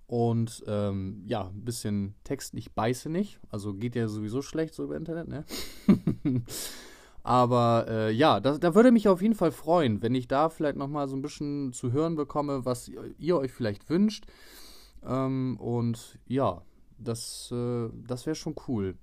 Und 0.07 0.63
ähm, 0.69 1.25
ja, 1.27 1.49
ein 1.49 1.65
bisschen 1.65 2.15
Text, 2.23 2.55
ich 2.55 2.73
beiße 2.75 3.09
nicht. 3.09 3.41
Also 3.51 3.75
geht 3.75 3.97
ja 3.97 4.07
sowieso 4.07 4.41
schlecht 4.41 4.75
so 4.75 4.85
über 4.85 4.97
Internet, 4.97 5.29
ne? 5.29 5.45
Aber 7.25 7.87
äh, 7.89 8.13
ja, 8.13 8.39
das, 8.39 8.61
da 8.61 8.77
würde 8.77 8.93
mich 8.93 9.09
auf 9.09 9.21
jeden 9.21 9.35
Fall 9.35 9.51
freuen, 9.51 10.01
wenn 10.01 10.15
ich 10.15 10.29
da 10.29 10.49
vielleicht 10.49 10.77
nochmal 10.77 11.09
so 11.09 11.17
ein 11.17 11.23
bisschen 11.23 11.73
zu 11.73 11.91
hören 11.91 12.15
bekomme, 12.15 12.65
was 12.65 12.89
ihr, 13.19 13.37
euch 13.37 13.53
vielleicht 13.53 13.91
wünscht. 13.91 14.27
Ähm, 15.05 15.57
und 15.59 16.21
ja, 16.29 16.63
das, 16.99 17.51
äh, 17.51 17.89
das 18.07 18.27
wäre 18.27 18.37
schon 18.37 18.55
cool. 18.69 18.97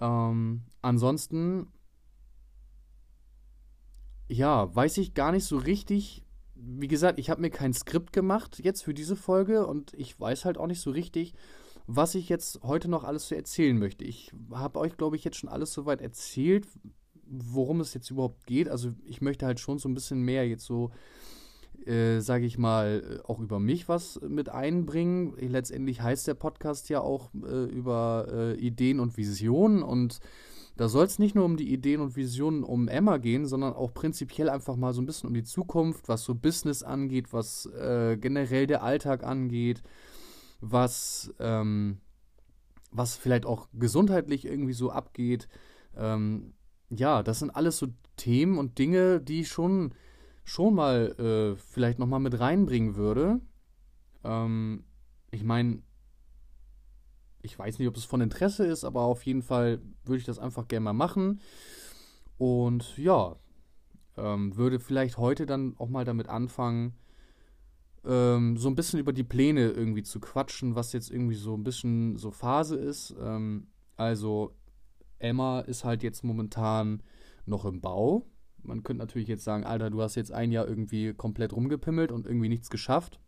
Ähm, 0.00 0.62
ansonsten, 0.82 1.68
ja, 4.26 4.74
weiß 4.74 4.98
ich 4.98 5.14
gar 5.14 5.30
nicht 5.30 5.44
so 5.44 5.56
richtig. 5.56 6.23
Wie 6.54 6.88
gesagt, 6.88 7.18
ich 7.18 7.30
habe 7.30 7.40
mir 7.40 7.50
kein 7.50 7.74
Skript 7.74 8.12
gemacht 8.12 8.60
jetzt 8.62 8.82
für 8.82 8.94
diese 8.94 9.16
Folge 9.16 9.66
und 9.66 9.92
ich 9.94 10.18
weiß 10.18 10.44
halt 10.44 10.58
auch 10.58 10.66
nicht 10.66 10.80
so 10.80 10.90
richtig, 10.90 11.34
was 11.86 12.14
ich 12.14 12.28
jetzt 12.28 12.62
heute 12.62 12.88
noch 12.88 13.04
alles 13.04 13.26
zu 13.26 13.34
erzählen 13.34 13.78
möchte. 13.78 14.04
Ich 14.04 14.32
habe 14.52 14.78
euch, 14.78 14.96
glaube 14.96 15.16
ich, 15.16 15.24
jetzt 15.24 15.36
schon 15.36 15.50
alles 15.50 15.72
soweit 15.72 16.00
erzählt, 16.00 16.66
worum 17.26 17.80
es 17.80 17.94
jetzt 17.94 18.10
überhaupt 18.10 18.46
geht. 18.46 18.68
Also 18.68 18.92
ich 19.04 19.20
möchte 19.20 19.46
halt 19.46 19.60
schon 19.60 19.78
so 19.78 19.88
ein 19.88 19.94
bisschen 19.94 20.22
mehr 20.22 20.48
jetzt 20.48 20.64
so, 20.64 20.90
äh, 21.84 22.20
sage 22.20 22.46
ich 22.46 22.56
mal, 22.56 23.20
auch 23.24 23.40
über 23.40 23.58
mich 23.60 23.88
was 23.88 24.20
mit 24.26 24.48
einbringen. 24.48 25.34
Letztendlich 25.38 26.00
heißt 26.00 26.26
der 26.26 26.34
Podcast 26.34 26.88
ja 26.88 27.00
auch 27.00 27.30
äh, 27.34 27.64
über 27.64 28.28
äh, 28.30 28.54
Ideen 28.54 29.00
und 29.00 29.16
Visionen 29.16 29.82
und 29.82 30.20
da 30.76 30.88
soll 30.88 31.06
es 31.06 31.18
nicht 31.18 31.34
nur 31.34 31.44
um 31.44 31.56
die 31.56 31.72
Ideen 31.72 32.00
und 32.00 32.16
Visionen 32.16 32.64
um 32.64 32.88
Emma 32.88 33.18
gehen, 33.18 33.46
sondern 33.46 33.74
auch 33.74 33.94
prinzipiell 33.94 34.48
einfach 34.48 34.76
mal 34.76 34.92
so 34.92 35.00
ein 35.00 35.06
bisschen 35.06 35.28
um 35.28 35.34
die 35.34 35.44
Zukunft, 35.44 36.08
was 36.08 36.24
so 36.24 36.34
Business 36.34 36.82
angeht, 36.82 37.32
was 37.32 37.66
äh, 37.66 38.16
generell 38.16 38.66
der 38.66 38.82
Alltag 38.82 39.22
angeht, 39.22 39.82
was, 40.60 41.32
ähm, 41.38 41.98
was 42.90 43.14
vielleicht 43.16 43.46
auch 43.46 43.68
gesundheitlich 43.72 44.44
irgendwie 44.46 44.72
so 44.72 44.90
abgeht. 44.90 45.48
Ähm, 45.96 46.54
ja, 46.90 47.22
das 47.22 47.38
sind 47.38 47.50
alles 47.50 47.78
so 47.78 47.88
Themen 48.16 48.58
und 48.58 48.78
Dinge, 48.78 49.20
die 49.20 49.40
ich 49.40 49.48
schon, 49.48 49.94
schon 50.44 50.74
mal 50.74 51.14
äh, 51.18 51.56
vielleicht 51.56 52.00
nochmal 52.00 52.20
mit 52.20 52.38
reinbringen 52.40 52.96
würde. 52.96 53.40
Ähm, 54.24 54.84
ich 55.30 55.44
meine, 55.44 55.82
ich 57.44 57.58
weiß 57.58 57.78
nicht, 57.78 57.88
ob 57.88 57.96
es 57.96 58.04
von 58.04 58.20
Interesse 58.20 58.66
ist, 58.66 58.84
aber 58.84 59.02
auf 59.02 59.24
jeden 59.24 59.42
Fall 59.42 59.80
würde 60.04 60.18
ich 60.18 60.24
das 60.24 60.38
einfach 60.38 60.66
gerne 60.66 60.84
mal 60.84 60.92
machen. 60.92 61.40
Und 62.38 62.96
ja, 62.96 63.36
ähm, 64.16 64.56
würde 64.56 64.80
vielleicht 64.80 65.18
heute 65.18 65.46
dann 65.46 65.74
auch 65.78 65.88
mal 65.88 66.04
damit 66.04 66.28
anfangen, 66.28 66.94
ähm, 68.04 68.56
so 68.56 68.68
ein 68.68 68.74
bisschen 68.74 68.98
über 68.98 69.12
die 69.12 69.24
Pläne 69.24 69.70
irgendwie 69.70 70.02
zu 70.02 70.20
quatschen, 70.20 70.74
was 70.74 70.92
jetzt 70.92 71.10
irgendwie 71.10 71.34
so 71.34 71.54
ein 71.54 71.64
bisschen 71.64 72.16
so 72.16 72.30
Phase 72.30 72.76
ist. 72.76 73.14
Ähm, 73.20 73.68
also 73.96 74.54
Emma 75.18 75.60
ist 75.60 75.84
halt 75.84 76.02
jetzt 76.02 76.24
momentan 76.24 77.02
noch 77.46 77.64
im 77.64 77.80
Bau. 77.80 78.26
Man 78.62 78.82
könnte 78.82 79.02
natürlich 79.02 79.28
jetzt 79.28 79.44
sagen, 79.44 79.64
Alter, 79.64 79.90
du 79.90 80.00
hast 80.00 80.14
jetzt 80.14 80.32
ein 80.32 80.50
Jahr 80.50 80.66
irgendwie 80.66 81.12
komplett 81.12 81.52
rumgepimmelt 81.52 82.10
und 82.10 82.26
irgendwie 82.26 82.48
nichts 82.48 82.70
geschafft. 82.70 83.20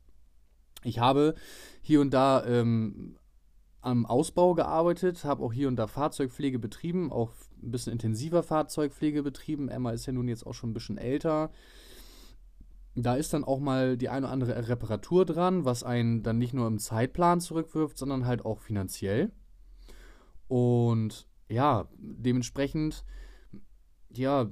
Ich 0.85 0.99
habe 0.99 1.35
hier 1.83 2.01
und 2.01 2.15
da 2.15 2.45
ähm, 2.47 3.17
am 3.87 4.05
Ausbau 4.05 4.55
gearbeitet, 4.55 5.25
habe 5.25 5.45
auch 5.45 5.53
hier 5.53 5.69
und 5.69 5.77
da 5.77 5.87
Fahrzeugpflege 5.87 6.59
betrieben, 6.59 7.13
auch 7.13 7.31
ein 7.63 7.71
bisschen 7.71 7.93
intensiver 7.93 8.43
Fahrzeugpflege 8.43 9.23
betrieben. 9.23 9.69
Emma 9.69 9.93
ist 9.93 10.07
ja 10.07 10.13
nun 10.13 10.27
jetzt 10.27 10.45
auch 10.45 10.55
schon 10.55 10.71
ein 10.71 10.75
bisschen 10.75 10.99
älter. 10.99 11.53
Da 12.97 13.15
ist 13.15 13.33
dann 13.33 13.45
auch 13.45 13.61
mal 13.61 13.97
die 13.97 14.09
eine 14.09 14.27
oder 14.27 14.33
andere 14.33 14.69
Reparatur 14.69 15.25
dran, 15.25 15.65
was 15.65 15.85
einen 15.85 16.25
dann 16.25 16.37
nicht 16.39 16.53
nur 16.53 16.67
im 16.67 16.81
Zeitplan 16.81 17.41
zurückwirft, 17.41 17.97
sondern 17.97 18.27
halt 18.27 18.45
auch 18.45 18.59
finanziell. 18.59 19.31
Und 20.49 21.29
ja, 21.49 21.89
dementsprechend, 21.97 23.05
ja, 24.11 24.51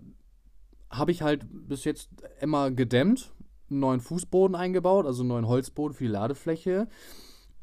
habe 0.91 1.11
ich 1.11 1.23
halt 1.23 1.45
bis 1.51 1.83
jetzt 1.83 2.09
immer 2.41 2.71
gedämmt, 2.71 3.33
einen 3.69 3.81
neuen 3.81 4.01
Fußboden 4.01 4.55
eingebaut, 4.55 5.07
also 5.07 5.23
einen 5.23 5.31
neuen 5.31 5.49
Holzboden 5.49 5.97
für 5.97 6.05
die 6.05 6.11
Ladefläche 6.11 6.87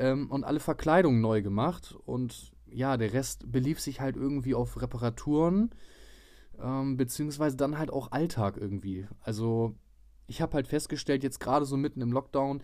ähm, 0.01 0.29
und 0.29 0.43
alle 0.43 0.59
Verkleidungen 0.59 1.21
neu 1.21 1.41
gemacht. 1.41 1.95
Und 2.05 2.51
ja, 2.67 2.97
der 2.97 3.13
Rest 3.13 3.51
belief 3.51 3.79
sich 3.79 4.01
halt 4.01 4.17
irgendwie 4.17 4.55
auf 4.55 4.81
Reparaturen, 4.81 5.69
ähm, 6.59 6.97
beziehungsweise 6.97 7.55
dann 7.55 7.77
halt 7.77 7.91
auch 7.91 8.11
Alltag 8.11 8.57
irgendwie. 8.57 9.07
Also 9.21 9.75
ich 10.27 10.41
habe 10.41 10.55
halt 10.55 10.67
festgestellt, 10.67 11.23
jetzt 11.23 11.39
gerade 11.39 11.65
so 11.65 11.77
mitten 11.77 12.01
im 12.01 12.11
Lockdown, 12.11 12.63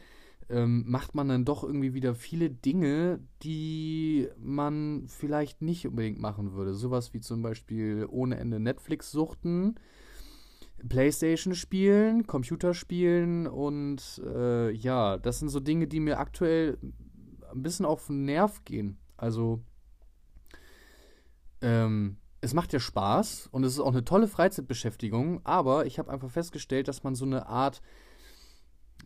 ähm, 0.50 0.86
macht 0.88 1.13
man 1.13 1.27
dann 1.27 1.46
doch 1.46 1.63
irgendwie 1.63 1.94
wieder 1.94 2.15
viele 2.15 2.50
Dinge, 2.50 3.20
die 3.44 4.29
man 4.39 5.03
vielleicht 5.08 5.62
nicht 5.62 5.86
unbedingt 5.86 6.20
machen 6.20 6.53
würde. 6.53 6.74
Sowas 6.74 7.13
wie 7.13 7.20
zum 7.20 7.41
Beispiel 7.41 8.08
ohne 8.10 8.38
Ende 8.38 8.60
Netflix 8.60 9.12
suchten, 9.12 9.75
Playstation 10.88 11.53
spielen, 11.53 12.27
Computer 12.27 12.74
spielen 12.74 13.46
und 13.46 14.22
äh, 14.25 14.72
ja, 14.72 15.17
das 15.17 15.39
sind 15.39 15.50
so 15.50 15.60
Dinge, 15.60 15.88
die 15.88 16.00
mir 16.00 16.20
aktuell 16.20 16.77
ein 17.51 17.63
bisschen 17.63 17.85
auf 17.85 18.07
den 18.07 18.25
Nerv 18.25 18.63
gehen. 18.65 18.97
Also, 19.17 19.61
ähm, 21.61 22.17
es 22.41 22.53
macht 22.53 22.73
ja 22.73 22.79
Spaß 22.79 23.49
und 23.51 23.63
es 23.63 23.73
ist 23.73 23.79
auch 23.79 23.91
eine 23.91 24.05
tolle 24.05 24.27
Freizeitbeschäftigung, 24.27 25.41
aber 25.43 25.85
ich 25.85 25.99
habe 25.99 26.11
einfach 26.11 26.29
festgestellt, 26.29 26.87
dass 26.87 27.03
man 27.03 27.15
so 27.15 27.25
eine 27.25 27.47
Art 27.47 27.81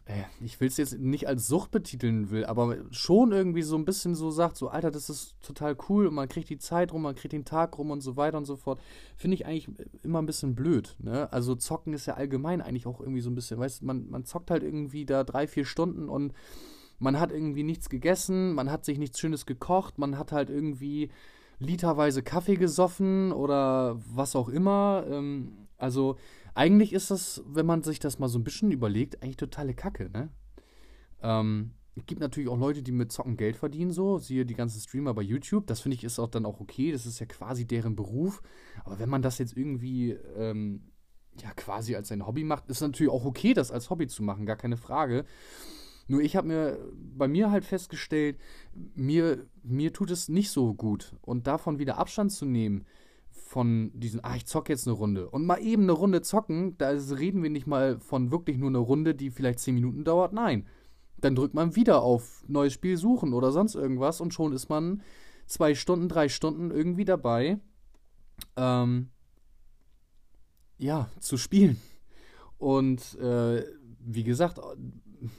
äh, 0.05 0.23
ich 0.43 0.59
will 0.59 0.67
es 0.67 0.77
jetzt 0.77 0.97
nicht 0.97 1.27
als 1.27 1.47
Sucht 1.47 1.71
betiteln 1.71 2.31
will, 2.31 2.45
aber 2.45 2.77
schon 2.91 3.31
irgendwie 3.31 3.61
so 3.61 3.75
ein 3.75 3.85
bisschen 3.85 4.15
so 4.15 4.31
sagt, 4.31 4.57
so 4.57 4.69
Alter, 4.69 4.91
das 4.91 5.09
ist 5.09 5.35
total 5.41 5.75
cool 5.89 6.07
und 6.07 6.15
man 6.15 6.29
kriegt 6.29 6.49
die 6.49 6.57
Zeit 6.57 6.91
rum, 6.91 7.03
man 7.03 7.15
kriegt 7.15 7.33
den 7.33 7.45
Tag 7.45 7.77
rum 7.77 7.91
und 7.91 8.01
so 8.01 8.17
weiter 8.17 8.37
und 8.37 8.45
so 8.45 8.55
fort, 8.55 8.81
finde 9.15 9.35
ich 9.35 9.45
eigentlich 9.45 9.69
immer 10.03 10.21
ein 10.21 10.25
bisschen 10.25 10.55
blöd. 10.55 10.95
Ne? 10.99 11.31
Also 11.31 11.55
zocken 11.55 11.93
ist 11.93 12.05
ja 12.05 12.15
allgemein 12.15 12.61
eigentlich 12.61 12.87
auch 12.87 12.99
irgendwie 12.99 13.21
so 13.21 13.29
ein 13.29 13.35
bisschen, 13.35 13.59
weißt 13.59 13.83
man, 13.83 14.09
man 14.09 14.25
zockt 14.25 14.51
halt 14.51 14.63
irgendwie 14.63 15.05
da 15.05 15.23
drei, 15.23 15.47
vier 15.47 15.65
Stunden 15.65 16.09
und 16.09 16.33
man 17.01 17.19
hat 17.19 17.31
irgendwie 17.31 17.63
nichts 17.63 17.89
gegessen, 17.89 18.53
man 18.53 18.71
hat 18.71 18.85
sich 18.85 18.99
nichts 18.99 19.19
Schönes 19.19 19.45
gekocht, 19.45 19.97
man 19.97 20.17
hat 20.17 20.31
halt 20.31 20.49
irgendwie 20.49 21.09
literweise 21.59 22.23
Kaffee 22.23 22.55
gesoffen 22.55 23.31
oder 23.31 23.99
was 24.13 24.35
auch 24.35 24.49
immer. 24.49 25.05
Ähm, 25.09 25.67
also 25.77 26.17
eigentlich 26.53 26.93
ist 26.93 27.11
das, 27.11 27.43
wenn 27.47 27.65
man 27.65 27.81
sich 27.81 27.99
das 27.99 28.19
mal 28.19 28.27
so 28.27 28.37
ein 28.37 28.43
bisschen 28.43 28.71
überlegt, 28.71 29.21
eigentlich 29.21 29.37
totale 29.37 29.73
Kacke, 29.73 30.09
ne? 30.09 30.29
Ähm, 31.21 31.71
es 31.95 32.05
gibt 32.05 32.21
natürlich 32.21 32.49
auch 32.49 32.57
Leute, 32.57 32.83
die 32.83 32.91
mit 32.91 33.11
Zocken 33.11 33.35
Geld 33.35 33.57
verdienen, 33.57 33.91
so, 33.91 34.17
siehe 34.17 34.45
die 34.45 34.53
ganzen 34.53 34.79
Streamer 34.79 35.13
bei 35.13 35.21
YouTube. 35.23 35.67
Das 35.67 35.81
finde 35.81 35.95
ich 35.95 36.03
ist 36.03 36.19
auch 36.19 36.29
dann 36.29 36.45
auch 36.45 36.59
okay, 36.59 36.91
das 36.91 37.05
ist 37.05 37.19
ja 37.19 37.25
quasi 37.25 37.65
deren 37.65 37.95
Beruf. 37.95 38.41
Aber 38.85 38.99
wenn 38.99 39.09
man 39.09 39.21
das 39.21 39.39
jetzt 39.39 39.57
irgendwie, 39.57 40.11
ähm, 40.37 40.83
ja, 41.41 41.51
quasi 41.55 41.95
als 41.95 42.07
sein 42.07 42.25
Hobby 42.25 42.43
macht, 42.43 42.69
ist 42.69 42.81
natürlich 42.81 43.11
auch 43.11 43.25
okay, 43.25 43.53
das 43.53 43.71
als 43.71 43.89
Hobby 43.89 44.07
zu 44.07 44.23
machen, 44.23 44.45
gar 44.45 44.55
keine 44.55 44.77
Frage. 44.77 45.25
Nur 46.07 46.21
ich 46.21 46.35
habe 46.35 46.47
mir 46.47 46.79
bei 46.93 47.27
mir 47.27 47.51
halt 47.51 47.65
festgestellt, 47.65 48.37
mir, 48.95 49.45
mir 49.63 49.93
tut 49.93 50.11
es 50.11 50.29
nicht 50.29 50.51
so 50.51 50.73
gut. 50.73 51.15
Und 51.21 51.47
davon 51.47 51.79
wieder 51.79 51.97
Abstand 51.97 52.31
zu 52.31 52.45
nehmen, 52.45 52.85
von 53.29 53.91
diesen, 53.93 54.23
ah, 54.23 54.35
ich 54.35 54.45
zocke 54.45 54.71
jetzt 54.71 54.87
eine 54.87 54.95
Runde. 54.95 55.29
Und 55.29 55.45
mal 55.45 55.61
eben 55.61 55.83
eine 55.83 55.91
Runde 55.91 56.21
zocken, 56.21 56.77
da 56.77 56.89
reden 56.89 57.43
wir 57.43 57.49
nicht 57.49 57.67
mal 57.67 57.99
von 57.99 58.31
wirklich 58.31 58.57
nur 58.57 58.69
einer 58.69 58.79
Runde, 58.79 59.13
die 59.13 59.29
vielleicht 59.29 59.59
10 59.59 59.75
Minuten 59.75 60.03
dauert. 60.03 60.33
Nein. 60.33 60.67
Dann 61.17 61.35
drückt 61.35 61.53
man 61.53 61.75
wieder 61.75 62.01
auf 62.01 62.43
neues 62.47 62.73
Spiel 62.73 62.97
suchen 62.97 63.33
oder 63.33 63.51
sonst 63.51 63.75
irgendwas 63.75 64.21
und 64.21 64.33
schon 64.33 64.53
ist 64.53 64.69
man 64.69 65.03
zwei 65.45 65.75
Stunden, 65.75 66.07
drei 66.07 66.29
Stunden 66.29 66.71
irgendwie 66.71 67.05
dabei, 67.05 67.59
ähm, 68.55 69.09
ja, 70.77 71.09
zu 71.19 71.37
spielen. 71.37 71.79
Und 72.57 73.15
äh, 73.19 73.65
wie 73.99 74.23
gesagt, 74.23 74.59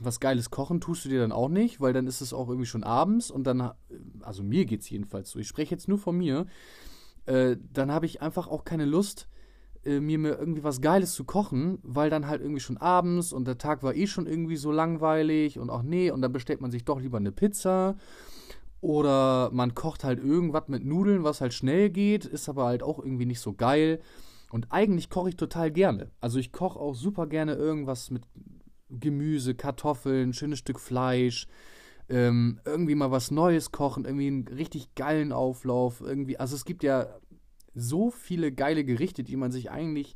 was 0.01 0.21
Geiles 0.21 0.51
kochen 0.51 0.81
tust 0.81 1.05
du 1.05 1.09
dir 1.09 1.21
dann 1.21 1.33
auch 1.33 1.49
nicht, 1.49 1.81
weil 1.81 1.93
dann 1.93 2.07
ist 2.07 2.21
es 2.21 2.33
auch 2.33 2.49
irgendwie 2.49 2.67
schon 2.67 2.85
abends 2.85 3.31
und 3.31 3.45
dann, 3.45 3.73
also 4.21 4.43
mir 4.43 4.65
geht 4.65 4.81
es 4.83 4.91
jedenfalls 4.91 5.31
so, 5.31 5.39
ich 5.39 5.49
spreche 5.49 5.75
jetzt 5.75 5.89
nur 5.89 5.99
von 5.99 6.17
mir, 6.17 6.47
äh, 7.27 7.57
dann 7.73 7.91
habe 7.91 8.07
ich 8.07 8.23
einfach 8.23 8.49
auch 8.49 8.65
keine 8.65 8.85
Lust, 8.85 9.29
äh, 9.85 10.01
mir, 10.01 10.19
mir 10.19 10.39
irgendwie 10.39 10.65
was 10.65 10.81
Geiles 10.81 11.15
zu 11.15 11.25
kochen, 11.25 11.79
weil 11.83 12.11
dann 12.11 12.29
halt 12.29 12.41
irgendwie 12.41 12.61
schon 12.61 12.77
abends 12.77 13.33
und 13.33 13.47
der 13.47 13.59
Tag 13.59 13.83
war 13.83 13.95
eh 13.95 14.07
schon 14.07 14.27
irgendwie 14.27 14.57
so 14.57 14.71
langweilig 14.71 15.59
und 15.59 15.71
auch 15.71 15.83
nee, 15.83 16.11
und 16.11 16.23
dann 16.23 16.33
bestellt 16.33 16.61
man 16.61 16.71
sich 16.71 16.85
doch 16.85 17.01
lieber 17.01 17.19
eine 17.19 17.33
Pizza. 17.33 17.97
Oder 18.81 19.51
man 19.53 19.75
kocht 19.77 20.03
halt 20.03 20.19
irgendwas 20.19 20.67
mit 20.67 20.85
Nudeln, 20.85 21.23
was 21.23 21.41
halt 21.41 21.55
schnell 21.55 21.89
geht, 21.89 22.25
ist 22.25 22.49
aber 22.49 22.65
halt 22.65 22.83
auch 22.83 22.99
irgendwie 22.99 23.27
nicht 23.27 23.39
so 23.39 23.53
geil. 23.53 24.01
Und 24.51 24.73
eigentlich 24.73 25.09
koche 25.09 25.31
ich 25.31 25.37
total 25.37 25.71
gerne. 25.71 26.11
Also 26.21 26.41
ich 26.41 26.51
koche 26.51 26.81
auch 26.81 26.95
super 26.95 27.29
gerne 27.29 27.55
irgendwas 27.55 28.11
mit 28.11 28.25
Gemüse, 29.01 29.55
Kartoffeln, 29.55 30.33
schönes 30.33 30.59
Stück 30.59 30.81
Fleisch, 30.81 31.47
ähm, 32.09 32.61
irgendwie 32.65 32.95
mal 32.95 33.11
was 33.11 33.31
Neues 33.31 33.73
kochen, 33.73 34.05
irgendwie 34.05 34.27
einen 34.27 34.49
richtig 34.49 34.95
geilen 34.95 35.33
Auflauf, 35.33 36.01
irgendwie, 36.01 36.39
also 36.39 36.55
es 36.57 36.65
gibt 36.65 36.83
ja 36.83 37.07
so 37.75 38.11
viele 38.11 38.53
geile 38.53 38.85
Gerichte, 38.85 39.25
die 39.25 39.37
man 39.37 39.51
sich 39.51 39.71
eigentlich 39.71 40.15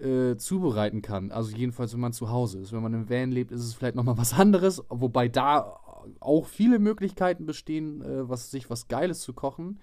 äh, 0.00 0.36
zubereiten 0.36 1.02
kann. 1.02 1.30
Also 1.30 1.54
jedenfalls, 1.56 1.92
wenn 1.92 2.00
man 2.00 2.12
zu 2.12 2.30
Hause 2.30 2.58
ist. 2.58 2.72
Wenn 2.72 2.82
man 2.82 2.94
im 2.94 3.10
Van 3.10 3.30
lebt, 3.30 3.52
ist 3.52 3.62
es 3.62 3.74
vielleicht 3.74 3.94
nochmal 3.94 4.18
was 4.18 4.32
anderes, 4.32 4.82
wobei 4.88 5.28
da 5.28 5.80
auch 6.20 6.46
viele 6.46 6.78
Möglichkeiten 6.78 7.46
bestehen, 7.46 8.02
äh, 8.02 8.28
was, 8.28 8.50
sich 8.50 8.70
was 8.70 8.88
Geiles 8.88 9.20
zu 9.20 9.34
kochen. 9.34 9.80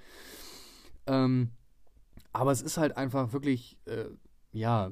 Ähm, 1.05 1.51
aber 2.33 2.51
es 2.51 2.61
ist 2.61 2.77
halt 2.77 2.97
einfach 2.97 3.33
wirklich, 3.33 3.77
äh, 3.85 4.05
ja, 4.51 4.91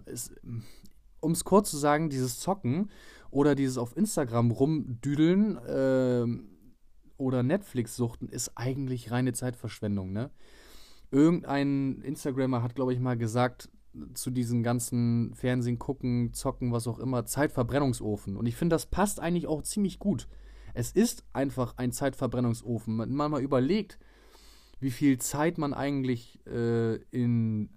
um 1.26 1.32
es 1.32 1.44
kurz 1.44 1.72
zu 1.72 1.78
sagen, 1.78 2.10
dieses 2.10 2.40
Zocken 2.40 2.90
oder 3.32 3.56
dieses 3.56 3.78
auf 3.78 3.98
Instagram 3.98 4.52
rumdüdeln 4.52 5.58
äh, 5.58 6.26
oder 7.18 7.44
Netflix-Suchten 7.44 8.30
ist 8.30 8.52
eigentlich 8.56 9.12
reine 9.12 9.34
Zeitverschwendung, 9.34 10.14
ne? 10.14 10.32
Irgendein 11.12 12.02
Instagrammer 12.02 12.62
hat, 12.62 12.76
glaube 12.76 12.94
ich, 12.94 13.00
mal 13.00 13.18
gesagt, 13.18 13.70
zu 14.14 14.30
diesen 14.30 14.64
ganzen 14.64 15.34
Fernsehen 15.36 15.80
gucken, 15.80 16.34
zocken, 16.34 16.72
was 16.72 16.88
auch 16.88 17.00
immer, 17.00 17.26
Zeitverbrennungsofen. 17.26 18.36
Und 18.36 18.46
ich 18.46 18.56
finde, 18.56 18.74
das 18.74 18.88
passt 18.88 19.20
eigentlich 19.20 19.48
auch 19.48 19.62
ziemlich 19.62 20.00
gut. 20.00 20.28
Es 20.74 20.92
ist 20.92 21.26
einfach 21.32 21.78
ein 21.78 21.92
Zeitverbrennungsofen. 21.92 22.98
Wenn 23.00 23.14
man 23.14 23.32
mal 23.32 23.42
überlegt, 23.42 23.98
wie 24.80 24.92
viel 24.92 25.18
Zeit 25.20 25.58
man 25.58 25.74
eigentlich 25.74 26.46
äh, 26.48 26.96
in 27.12 27.70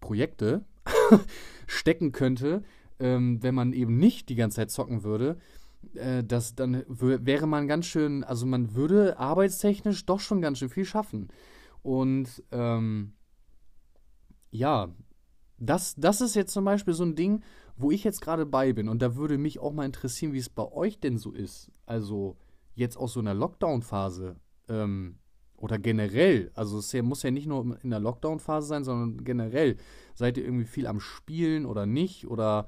Projekte 0.00 0.66
stecken 1.66 2.12
könnte, 2.12 2.62
ähm, 2.98 3.42
wenn 3.42 3.54
man 3.54 3.72
eben 3.72 3.96
nicht 3.96 4.28
die 4.28 4.34
ganze 4.34 4.56
Zeit 4.56 4.70
zocken 4.70 5.02
würde, 5.02 5.38
äh, 5.94 6.24
das, 6.24 6.54
dann 6.54 6.84
wäre 6.88 7.46
man 7.46 7.68
ganz 7.68 7.86
schön, 7.86 8.24
also 8.24 8.46
man 8.46 8.74
würde 8.74 9.18
arbeitstechnisch 9.18 10.06
doch 10.06 10.20
schon 10.20 10.40
ganz 10.40 10.58
schön 10.58 10.68
viel 10.70 10.84
schaffen. 10.84 11.28
Und 11.82 12.42
ähm, 12.50 13.12
ja, 14.50 14.94
das, 15.58 15.94
das 15.96 16.20
ist 16.20 16.34
jetzt 16.34 16.52
zum 16.52 16.64
Beispiel 16.64 16.94
so 16.94 17.04
ein 17.04 17.16
Ding, 17.16 17.42
wo 17.76 17.90
ich 17.90 18.04
jetzt 18.04 18.20
gerade 18.20 18.46
bei 18.46 18.72
bin. 18.72 18.88
Und 18.88 19.02
da 19.02 19.16
würde 19.16 19.38
mich 19.38 19.58
auch 19.58 19.72
mal 19.72 19.84
interessieren, 19.84 20.32
wie 20.32 20.38
es 20.38 20.48
bei 20.48 20.70
euch 20.70 21.00
denn 21.00 21.18
so 21.18 21.32
ist. 21.32 21.70
Also 21.86 22.36
jetzt 22.74 22.96
aus 22.96 23.12
so 23.12 23.20
einer 23.20 23.34
Lockdown-Phase 23.34 24.36
ähm, 24.68 25.18
oder 25.56 25.78
generell. 25.78 26.50
Also 26.54 26.78
es 26.78 26.92
muss 27.02 27.22
ja 27.22 27.30
nicht 27.30 27.46
nur 27.46 27.78
in 27.82 27.90
der 27.90 28.00
Lockdown-Phase 28.00 28.66
sein, 28.66 28.84
sondern 28.84 29.24
generell. 29.24 29.76
Seid 30.14 30.36
ihr 30.36 30.44
irgendwie 30.44 30.66
viel 30.66 30.86
am 30.86 31.00
Spielen 31.00 31.66
oder 31.66 31.86
nicht? 31.86 32.26
Oder 32.26 32.66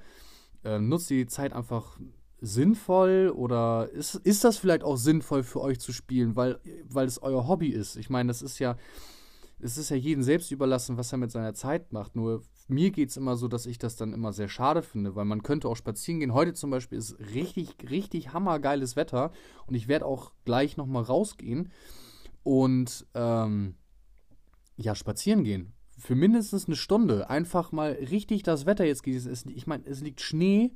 äh, 0.64 0.78
nutzt 0.78 1.11
ihr 1.11 1.19
die 1.19 1.26
Zeit 1.26 1.52
einfach 1.52 1.99
sinnvoll? 2.40 3.33
Oder 3.35 3.90
ist, 3.93 4.14
ist 4.16 4.45
das 4.45 4.59
vielleicht 4.59 4.83
auch 4.83 4.97
sinnvoll 4.97 5.43
für 5.43 5.61
euch 5.61 5.81
zu 5.81 5.93
spielen, 5.93 6.37
weil, 6.37 6.59
weil 6.88 7.07
es 7.07 7.23
euer 7.23 7.49
Hobby 7.49 7.69
ist? 7.69 7.97
Ich 7.97 8.11
meine, 8.11 8.28
das 8.28 8.43
ist 8.43 8.59
ja 8.59 8.76
es 9.59 9.78
ist 9.78 9.90
ja 9.90 9.97
jedem 9.97 10.23
selbst 10.23 10.50
überlassen, 10.50 10.97
was 10.97 11.12
er 11.12 11.19
mit 11.19 11.31
seiner 11.31 11.55
Zeit 11.55 11.93
macht. 11.93 12.14
Nur 12.14 12.43
mir 12.69 12.90
geht 12.90 13.11
es 13.11 13.16
immer 13.16 13.37
so, 13.37 13.49
dass 13.49 13.66
ich 13.66 13.78
das 13.78 13.97
dann 13.97 14.12
immer 14.12 14.33
sehr 14.33 14.49
schade 14.49 14.83
finde, 14.83 15.14
weil 15.14 15.25
man 15.25 15.43
könnte 15.43 15.69
auch 15.69 15.76
spazieren 15.76 16.21
gehen. 16.21 16.35
Heute 16.35 16.52
zum 16.52 16.71
Beispiel 16.71 16.99
ist 16.99 17.19
richtig, 17.35 17.75
richtig 17.88 18.33
hammergeiles 18.33 18.97
Wetter 18.97 19.33
und 19.66 19.75
ich 19.75 19.88
werde 19.88 20.05
auch 20.05 20.33
gleich 20.45 20.76
nochmal 20.76 21.05
rausgehen 21.05 21.71
und 22.47 23.07
ähm, 23.15 23.75
ja, 24.76 24.95
spazieren 24.95 25.45
gehen. 25.45 25.73
Für 25.99 26.15
mindestens 26.15 26.67
eine 26.67 26.76
Stunde. 26.76 27.29
Einfach 27.29 27.73
mal 27.73 27.93
richtig 27.93 28.43
das 28.43 28.67
Wetter 28.67 28.85
jetzt 28.85 29.03
genießen. 29.03 29.50
Ich 29.55 29.67
meine, 29.67 29.85
es 29.87 30.00
liegt 30.00 30.21
Schnee 30.21 30.73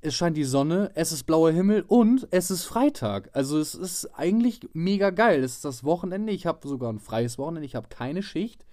es 0.00 0.14
scheint 0.14 0.36
die 0.36 0.44
Sonne, 0.44 0.92
es 0.94 1.10
ist 1.10 1.24
blauer 1.24 1.50
Himmel 1.50 1.84
und 1.86 2.28
es 2.30 2.52
ist 2.52 2.64
Freitag. 2.64 3.30
Also 3.32 3.58
es 3.58 3.74
ist 3.74 4.06
eigentlich 4.14 4.60
mega 4.72 5.10
geil. 5.10 5.42
Es 5.42 5.54
ist 5.54 5.64
das 5.64 5.82
Wochenende. 5.82 6.32
Ich 6.32 6.46
habe 6.46 6.66
sogar 6.68 6.92
ein 6.92 7.00
freies 7.00 7.36
Wochenende. 7.36 7.66
Ich 7.66 7.74
habe 7.74 7.88
keine 7.88 8.22
Schicht. 8.22 8.64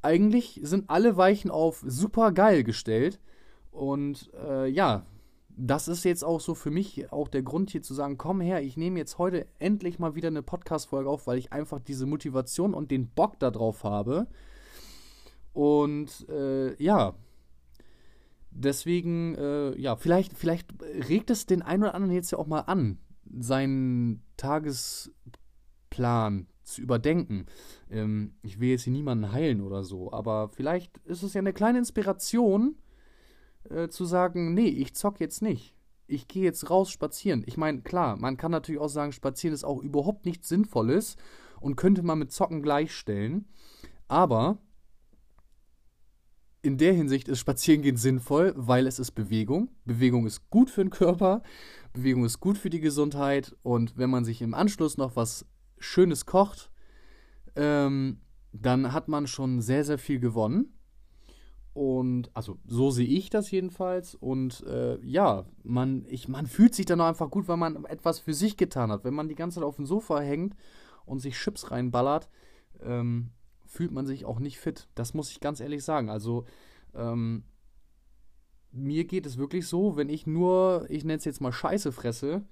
Eigentlich 0.00 0.58
sind 0.64 0.90
alle 0.90 1.16
Weichen 1.16 1.52
auf 1.52 1.84
super 1.86 2.32
geil 2.32 2.64
gestellt. 2.64 3.20
Und 3.70 4.30
äh, 4.34 4.66
ja, 4.68 5.06
das 5.64 5.86
ist 5.86 6.04
jetzt 6.04 6.24
auch 6.24 6.40
so 6.40 6.54
für 6.54 6.70
mich 6.70 7.12
auch 7.12 7.28
der 7.28 7.42
Grund 7.42 7.70
hier 7.70 7.82
zu 7.82 7.94
sagen, 7.94 8.18
komm 8.18 8.40
her, 8.40 8.62
ich 8.62 8.76
nehme 8.76 8.98
jetzt 8.98 9.18
heute 9.18 9.46
endlich 9.58 9.98
mal 9.98 10.14
wieder 10.14 10.28
eine 10.28 10.42
Podcast-Folge 10.42 11.08
auf, 11.08 11.26
weil 11.26 11.38
ich 11.38 11.52
einfach 11.52 11.80
diese 11.80 12.06
Motivation 12.06 12.74
und 12.74 12.90
den 12.90 13.08
Bock 13.08 13.38
darauf 13.38 13.84
habe. 13.84 14.26
Und 15.52 16.28
äh, 16.28 16.74
ja, 16.82 17.14
Deswegen, 18.54 19.34
äh, 19.36 19.74
ja, 19.80 19.96
vielleicht, 19.96 20.34
vielleicht 20.34 20.74
regt 21.08 21.30
es 21.30 21.46
den 21.46 21.62
einen 21.62 21.84
oder 21.84 21.94
anderen 21.94 22.14
jetzt 22.14 22.32
ja 22.32 22.38
auch 22.38 22.46
mal 22.46 22.60
an, 22.60 22.98
seinen 23.24 24.22
Tagesplan 24.36 25.14
zu 26.62 26.82
überdenken. 26.82 27.46
Ähm, 27.90 28.34
ich 28.42 28.60
will 28.60 28.68
jetzt 28.68 28.82
hier 28.82 28.92
niemanden 28.92 29.32
heilen 29.32 29.62
oder 29.62 29.84
so, 29.84 30.12
aber 30.12 30.50
vielleicht 30.50 30.98
ist 31.06 31.22
es 31.22 31.32
ja 31.32 31.38
eine 31.38 31.54
kleine 31.54 31.78
Inspiration, 31.78 32.76
äh, 33.70 33.88
zu 33.88 34.04
sagen, 34.04 34.54
nee, 34.54 34.68
ich 34.68 34.94
zock 34.94 35.20
jetzt 35.20 35.42
nicht. 35.42 35.74
Ich 36.06 36.28
gehe 36.28 36.44
jetzt 36.44 36.68
raus 36.68 36.90
spazieren. 36.90 37.42
Ich 37.46 37.56
meine, 37.56 37.82
klar, 37.82 38.16
man 38.16 38.36
kann 38.36 38.50
natürlich 38.50 38.80
auch 38.80 38.88
sagen, 38.88 39.12
spazieren 39.12 39.54
ist 39.54 39.64
auch 39.64 39.82
überhaupt 39.82 40.26
nichts 40.26 40.48
Sinnvolles 40.48 41.16
und 41.60 41.76
könnte 41.76 42.02
man 42.02 42.18
mit 42.18 42.32
Zocken 42.32 42.62
gleichstellen. 42.62 43.46
Aber 44.08 44.58
in 46.62 46.78
der 46.78 46.92
Hinsicht 46.92 47.28
ist 47.28 47.40
Spazierengehen 47.40 47.96
sinnvoll, 47.96 48.52
weil 48.56 48.86
es 48.86 48.98
ist 48.98 49.12
Bewegung. 49.12 49.70
Bewegung 49.84 50.26
ist 50.26 50.48
gut 50.48 50.70
für 50.70 50.84
den 50.84 50.90
Körper, 50.90 51.42
Bewegung 51.92 52.24
ist 52.24 52.40
gut 52.40 52.56
für 52.56 52.70
die 52.70 52.80
Gesundheit 52.80 53.56
und 53.62 53.98
wenn 53.98 54.10
man 54.10 54.24
sich 54.24 54.42
im 54.42 54.54
Anschluss 54.54 54.96
noch 54.96 55.16
was 55.16 55.44
Schönes 55.78 56.24
kocht, 56.24 56.70
ähm, 57.56 58.20
dann 58.52 58.92
hat 58.92 59.08
man 59.08 59.26
schon 59.26 59.60
sehr, 59.60 59.84
sehr 59.84 59.98
viel 59.98 60.20
gewonnen. 60.20 60.72
Und 61.74 62.30
also 62.34 62.58
so 62.66 62.90
sehe 62.90 63.06
ich 63.06 63.30
das 63.30 63.50
jedenfalls. 63.50 64.14
Und 64.14 64.62
äh, 64.66 65.00
ja, 65.04 65.46
man, 65.62 66.04
ich, 66.08 66.28
man 66.28 66.46
fühlt 66.46 66.74
sich 66.74 66.86
dann 66.86 67.00
auch 67.00 67.06
einfach 67.06 67.30
gut, 67.30 67.48
weil 67.48 67.56
man 67.56 67.84
etwas 67.86 68.18
für 68.18 68.34
sich 68.34 68.56
getan 68.56 68.92
hat. 68.92 69.04
Wenn 69.04 69.14
man 69.14 69.28
die 69.28 69.34
ganze 69.34 69.56
Zeit 69.56 69.64
auf 69.64 69.76
dem 69.76 69.86
Sofa 69.86 70.20
hängt 70.20 70.54
und 71.06 71.20
sich 71.20 71.34
Chips 71.34 71.70
reinballert, 71.70 72.28
ähm, 72.82 73.30
fühlt 73.64 73.92
man 73.92 74.06
sich 74.06 74.26
auch 74.26 74.38
nicht 74.38 74.58
fit. 74.58 74.88
Das 74.94 75.14
muss 75.14 75.30
ich 75.30 75.40
ganz 75.40 75.60
ehrlich 75.60 75.82
sagen. 75.82 76.10
Also 76.10 76.44
ähm, 76.94 77.44
mir 78.70 79.04
geht 79.04 79.24
es 79.24 79.38
wirklich 79.38 79.66
so, 79.66 79.96
wenn 79.96 80.10
ich 80.10 80.26
nur, 80.26 80.86
ich 80.90 81.04
nenne 81.04 81.18
es 81.18 81.24
jetzt 81.24 81.40
mal 81.40 81.52
Scheiße 81.52 81.90
fresse, 81.90 82.44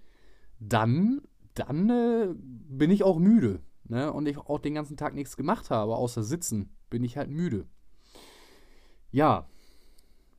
dann, 0.58 1.20
dann 1.54 1.90
äh, 1.90 2.28
bin 2.34 2.90
ich 2.90 3.02
auch 3.02 3.18
müde. 3.18 3.60
Ne? 3.84 4.10
Und 4.12 4.26
ich 4.26 4.38
auch 4.38 4.60
den 4.60 4.74
ganzen 4.74 4.96
Tag 4.96 5.14
nichts 5.14 5.36
gemacht 5.36 5.68
habe, 5.70 5.96
außer 5.96 6.22
sitzen, 6.22 6.70
bin 6.88 7.04
ich 7.04 7.18
halt 7.18 7.30
müde. 7.30 7.66
Ja, 9.12 9.48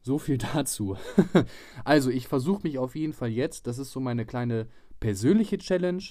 so 0.01 0.17
viel 0.17 0.37
dazu. 0.53 0.97
also, 1.83 2.09
ich 2.09 2.27
versuche 2.27 2.63
mich 2.63 2.77
auf 2.77 2.95
jeden 2.95 3.13
Fall 3.13 3.29
jetzt, 3.29 3.67
das 3.67 3.77
ist 3.77 3.91
so 3.91 3.99
meine 3.99 4.25
kleine 4.25 4.67
persönliche 4.99 5.57
Challenge, 5.57 6.03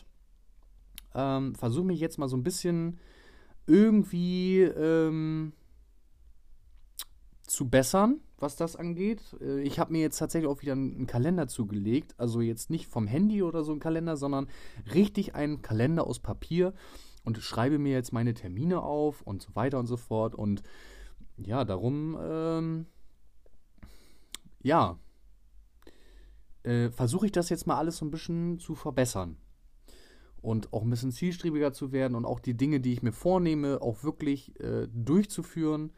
ähm, 1.14 1.54
versuche 1.54 1.86
mich 1.86 2.00
jetzt 2.00 2.18
mal 2.18 2.28
so 2.28 2.36
ein 2.36 2.42
bisschen 2.42 2.98
irgendwie 3.66 4.62
ähm, 4.62 5.52
zu 7.46 7.68
bessern, 7.68 8.20
was 8.38 8.56
das 8.56 8.76
angeht. 8.76 9.36
Äh, 9.40 9.60
ich 9.62 9.78
habe 9.78 9.92
mir 9.92 10.00
jetzt 10.00 10.18
tatsächlich 10.18 10.50
auch 10.50 10.62
wieder 10.62 10.72
einen 10.72 11.06
Kalender 11.06 11.48
zugelegt. 11.48 12.14
Also 12.18 12.40
jetzt 12.40 12.70
nicht 12.70 12.86
vom 12.86 13.06
Handy 13.06 13.42
oder 13.42 13.64
so 13.64 13.72
ein 13.72 13.80
Kalender, 13.80 14.16
sondern 14.16 14.48
richtig 14.94 15.34
einen 15.34 15.62
Kalender 15.62 16.06
aus 16.06 16.20
Papier 16.20 16.74
und 17.24 17.38
schreibe 17.38 17.78
mir 17.78 17.92
jetzt 17.92 18.12
meine 18.12 18.34
Termine 18.34 18.82
auf 18.82 19.22
und 19.22 19.42
so 19.42 19.54
weiter 19.54 19.78
und 19.78 19.86
so 19.86 19.96
fort. 19.96 20.34
Und 20.34 20.62
ja, 21.44 21.64
darum, 21.64 22.18
ähm, 22.20 22.86
ja, 24.62 24.98
äh, 26.62 26.90
versuche 26.90 27.26
ich 27.26 27.32
das 27.32 27.48
jetzt 27.48 27.66
mal 27.66 27.78
alles 27.78 27.98
so 27.98 28.04
ein 28.04 28.10
bisschen 28.10 28.58
zu 28.58 28.74
verbessern 28.74 29.36
und 30.42 30.72
auch 30.72 30.82
ein 30.82 30.90
bisschen 30.90 31.12
zielstrebiger 31.12 31.72
zu 31.72 31.92
werden 31.92 32.14
und 32.14 32.24
auch 32.24 32.40
die 32.40 32.56
Dinge, 32.56 32.80
die 32.80 32.92
ich 32.92 33.02
mir 33.02 33.12
vornehme, 33.12 33.80
auch 33.82 34.04
wirklich 34.04 34.58
äh, 34.60 34.88
durchzuführen 34.92 35.92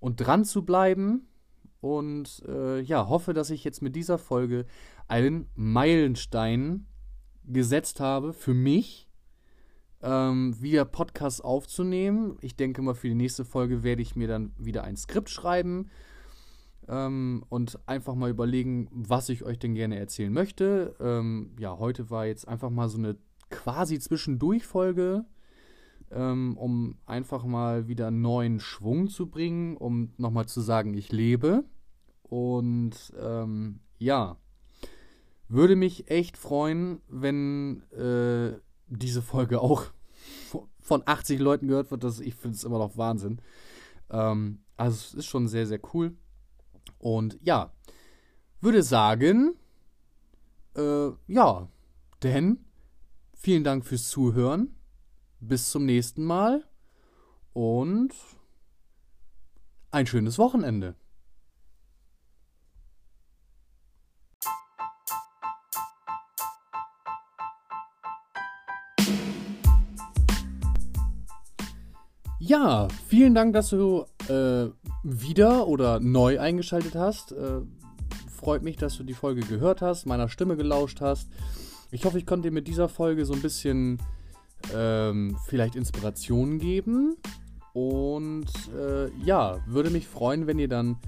und 0.00 0.16
dran 0.16 0.44
zu 0.44 0.64
bleiben. 0.64 1.28
Und 1.80 2.42
äh, 2.46 2.80
ja, 2.80 3.08
hoffe, 3.08 3.34
dass 3.34 3.50
ich 3.50 3.64
jetzt 3.64 3.82
mit 3.82 3.96
dieser 3.96 4.18
Folge 4.18 4.66
einen 5.08 5.48
Meilenstein 5.56 6.86
gesetzt 7.44 7.98
habe 7.98 8.32
für 8.32 8.54
mich, 8.54 9.08
ähm, 10.02 10.60
wieder 10.60 10.84
Podcasts 10.84 11.40
aufzunehmen. 11.40 12.36
Ich 12.40 12.56
denke 12.56 12.82
mal, 12.82 12.94
für 12.94 13.08
die 13.08 13.14
nächste 13.14 13.44
Folge 13.44 13.82
werde 13.82 14.02
ich 14.02 14.16
mir 14.16 14.28
dann 14.28 14.52
wieder 14.58 14.84
ein 14.84 14.96
Skript 14.96 15.30
schreiben 15.30 15.90
ähm, 16.88 17.44
und 17.48 17.78
einfach 17.86 18.14
mal 18.14 18.30
überlegen, 18.30 18.88
was 18.90 19.28
ich 19.28 19.44
euch 19.44 19.58
denn 19.58 19.74
gerne 19.74 19.98
erzählen 19.98 20.32
möchte. 20.32 20.94
Ähm, 21.00 21.52
ja, 21.58 21.78
heute 21.78 22.10
war 22.10 22.26
jetzt 22.26 22.48
einfach 22.48 22.70
mal 22.70 22.88
so 22.88 22.98
eine 22.98 23.16
quasi 23.50 23.98
Zwischendurchfolge, 23.98 25.24
ähm, 26.10 26.56
um 26.56 26.96
einfach 27.06 27.44
mal 27.44 27.86
wieder 27.86 28.10
neuen 28.10 28.60
Schwung 28.60 29.08
zu 29.08 29.28
bringen, 29.28 29.76
um 29.76 30.12
nochmal 30.16 30.46
zu 30.46 30.60
sagen, 30.60 30.94
ich 30.94 31.12
lebe. 31.12 31.64
Und 32.22 33.12
ähm, 33.20 33.80
ja, 33.98 34.38
würde 35.48 35.76
mich 35.76 36.10
echt 36.10 36.38
freuen, 36.38 37.02
wenn 37.08 37.82
äh, 37.92 38.58
diese 38.98 39.22
Folge 39.22 39.60
auch 39.60 39.86
von 40.80 41.02
80 41.04 41.40
Leuten 41.40 41.68
gehört 41.68 41.90
wird. 41.90 42.04
Das, 42.04 42.20
ich 42.20 42.34
finde 42.34 42.56
es 42.56 42.64
immer 42.64 42.78
noch 42.78 42.96
Wahnsinn. 42.96 43.40
Ähm, 44.10 44.62
also 44.76 44.94
es 44.94 45.14
ist 45.14 45.26
schon 45.26 45.48
sehr, 45.48 45.66
sehr 45.66 45.80
cool. 45.94 46.16
Und 46.98 47.38
ja, 47.42 47.72
würde 48.60 48.82
sagen, 48.82 49.54
äh, 50.76 51.10
ja, 51.26 51.68
denn 52.22 52.64
vielen 53.34 53.64
Dank 53.64 53.84
fürs 53.84 54.08
Zuhören. 54.08 54.76
Bis 55.40 55.70
zum 55.70 55.84
nächsten 55.84 56.24
Mal 56.24 56.64
und 57.52 58.14
ein 59.90 60.06
schönes 60.06 60.38
Wochenende. 60.38 60.94
Ja, 72.52 72.86
vielen 73.08 73.34
Dank, 73.34 73.54
dass 73.54 73.70
du 73.70 74.04
äh, 74.28 74.68
wieder 75.02 75.68
oder 75.68 76.00
neu 76.00 76.38
eingeschaltet 76.38 76.94
hast. 76.94 77.32
Äh, 77.32 77.62
freut 78.30 78.62
mich, 78.62 78.76
dass 78.76 78.98
du 78.98 79.04
die 79.04 79.14
Folge 79.14 79.40
gehört 79.40 79.80
hast, 79.80 80.04
meiner 80.04 80.28
Stimme 80.28 80.58
gelauscht 80.58 81.00
hast. 81.00 81.30
Ich 81.92 82.04
hoffe, 82.04 82.18
ich 82.18 82.26
konnte 82.26 82.50
dir 82.50 82.52
mit 82.52 82.68
dieser 82.68 82.90
Folge 82.90 83.24
so 83.24 83.32
ein 83.32 83.40
bisschen 83.40 84.02
ähm, 84.74 85.38
vielleicht 85.46 85.76
Inspirationen 85.76 86.58
geben. 86.58 87.16
Und 87.72 88.50
äh, 88.78 89.10
ja, 89.24 89.60
würde 89.66 89.88
mich 89.88 90.06
freuen, 90.06 90.46
wenn 90.46 90.58
ihr 90.58 90.68
dann 90.68 90.98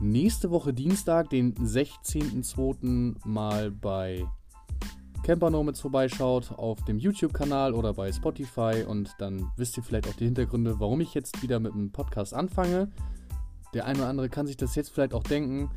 nächste 0.00 0.50
Woche 0.50 0.72
Dienstag, 0.72 1.28
den 1.28 1.54
16.02. 1.56 3.16
mal 3.26 3.70
bei 3.70 4.24
Camper 5.26 5.50
Nomads 5.50 5.80
vorbeischaut 5.80 6.52
auf 6.52 6.84
dem 6.84 6.98
YouTube-Kanal 6.98 7.74
oder 7.74 7.94
bei 7.94 8.12
Spotify 8.12 8.84
und 8.86 9.10
dann 9.18 9.50
wisst 9.56 9.76
ihr 9.76 9.82
vielleicht 9.82 10.06
auch 10.06 10.14
die 10.14 10.26
Hintergründe, 10.26 10.78
warum 10.78 11.00
ich 11.00 11.14
jetzt 11.14 11.42
wieder 11.42 11.58
mit 11.58 11.72
einem 11.72 11.90
Podcast 11.90 12.32
anfange. 12.32 12.92
Der 13.74 13.86
eine 13.86 13.98
oder 13.98 14.08
andere 14.08 14.28
kann 14.28 14.46
sich 14.46 14.56
das 14.56 14.76
jetzt 14.76 14.90
vielleicht 14.90 15.14
auch 15.14 15.24
denken. 15.24 15.68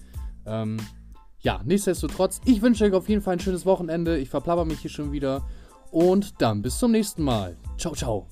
Ähm, 0.46 0.78
ja, 1.40 1.62
nichtsdestotrotz, 1.66 2.42
ich 2.46 2.62
wünsche 2.62 2.86
euch 2.86 2.94
auf 2.94 3.10
jeden 3.10 3.24
Fall 3.24 3.38
ein 3.38 3.40
schönes 3.40 3.66
Wochenende. 3.66 4.20
Ich 4.20 4.30
verplapper 4.30 4.66
mich 4.66 4.82
hier 4.82 4.92
schon 4.92 5.12
wieder. 5.12 5.48
Und 5.90 6.44
dann 6.44 6.62
bis 6.62 6.78
zum 6.78 6.92
nächsten 6.92 7.24
Mal. 7.24 7.58
Ciao, 7.76 7.96
ciao. 7.96 8.28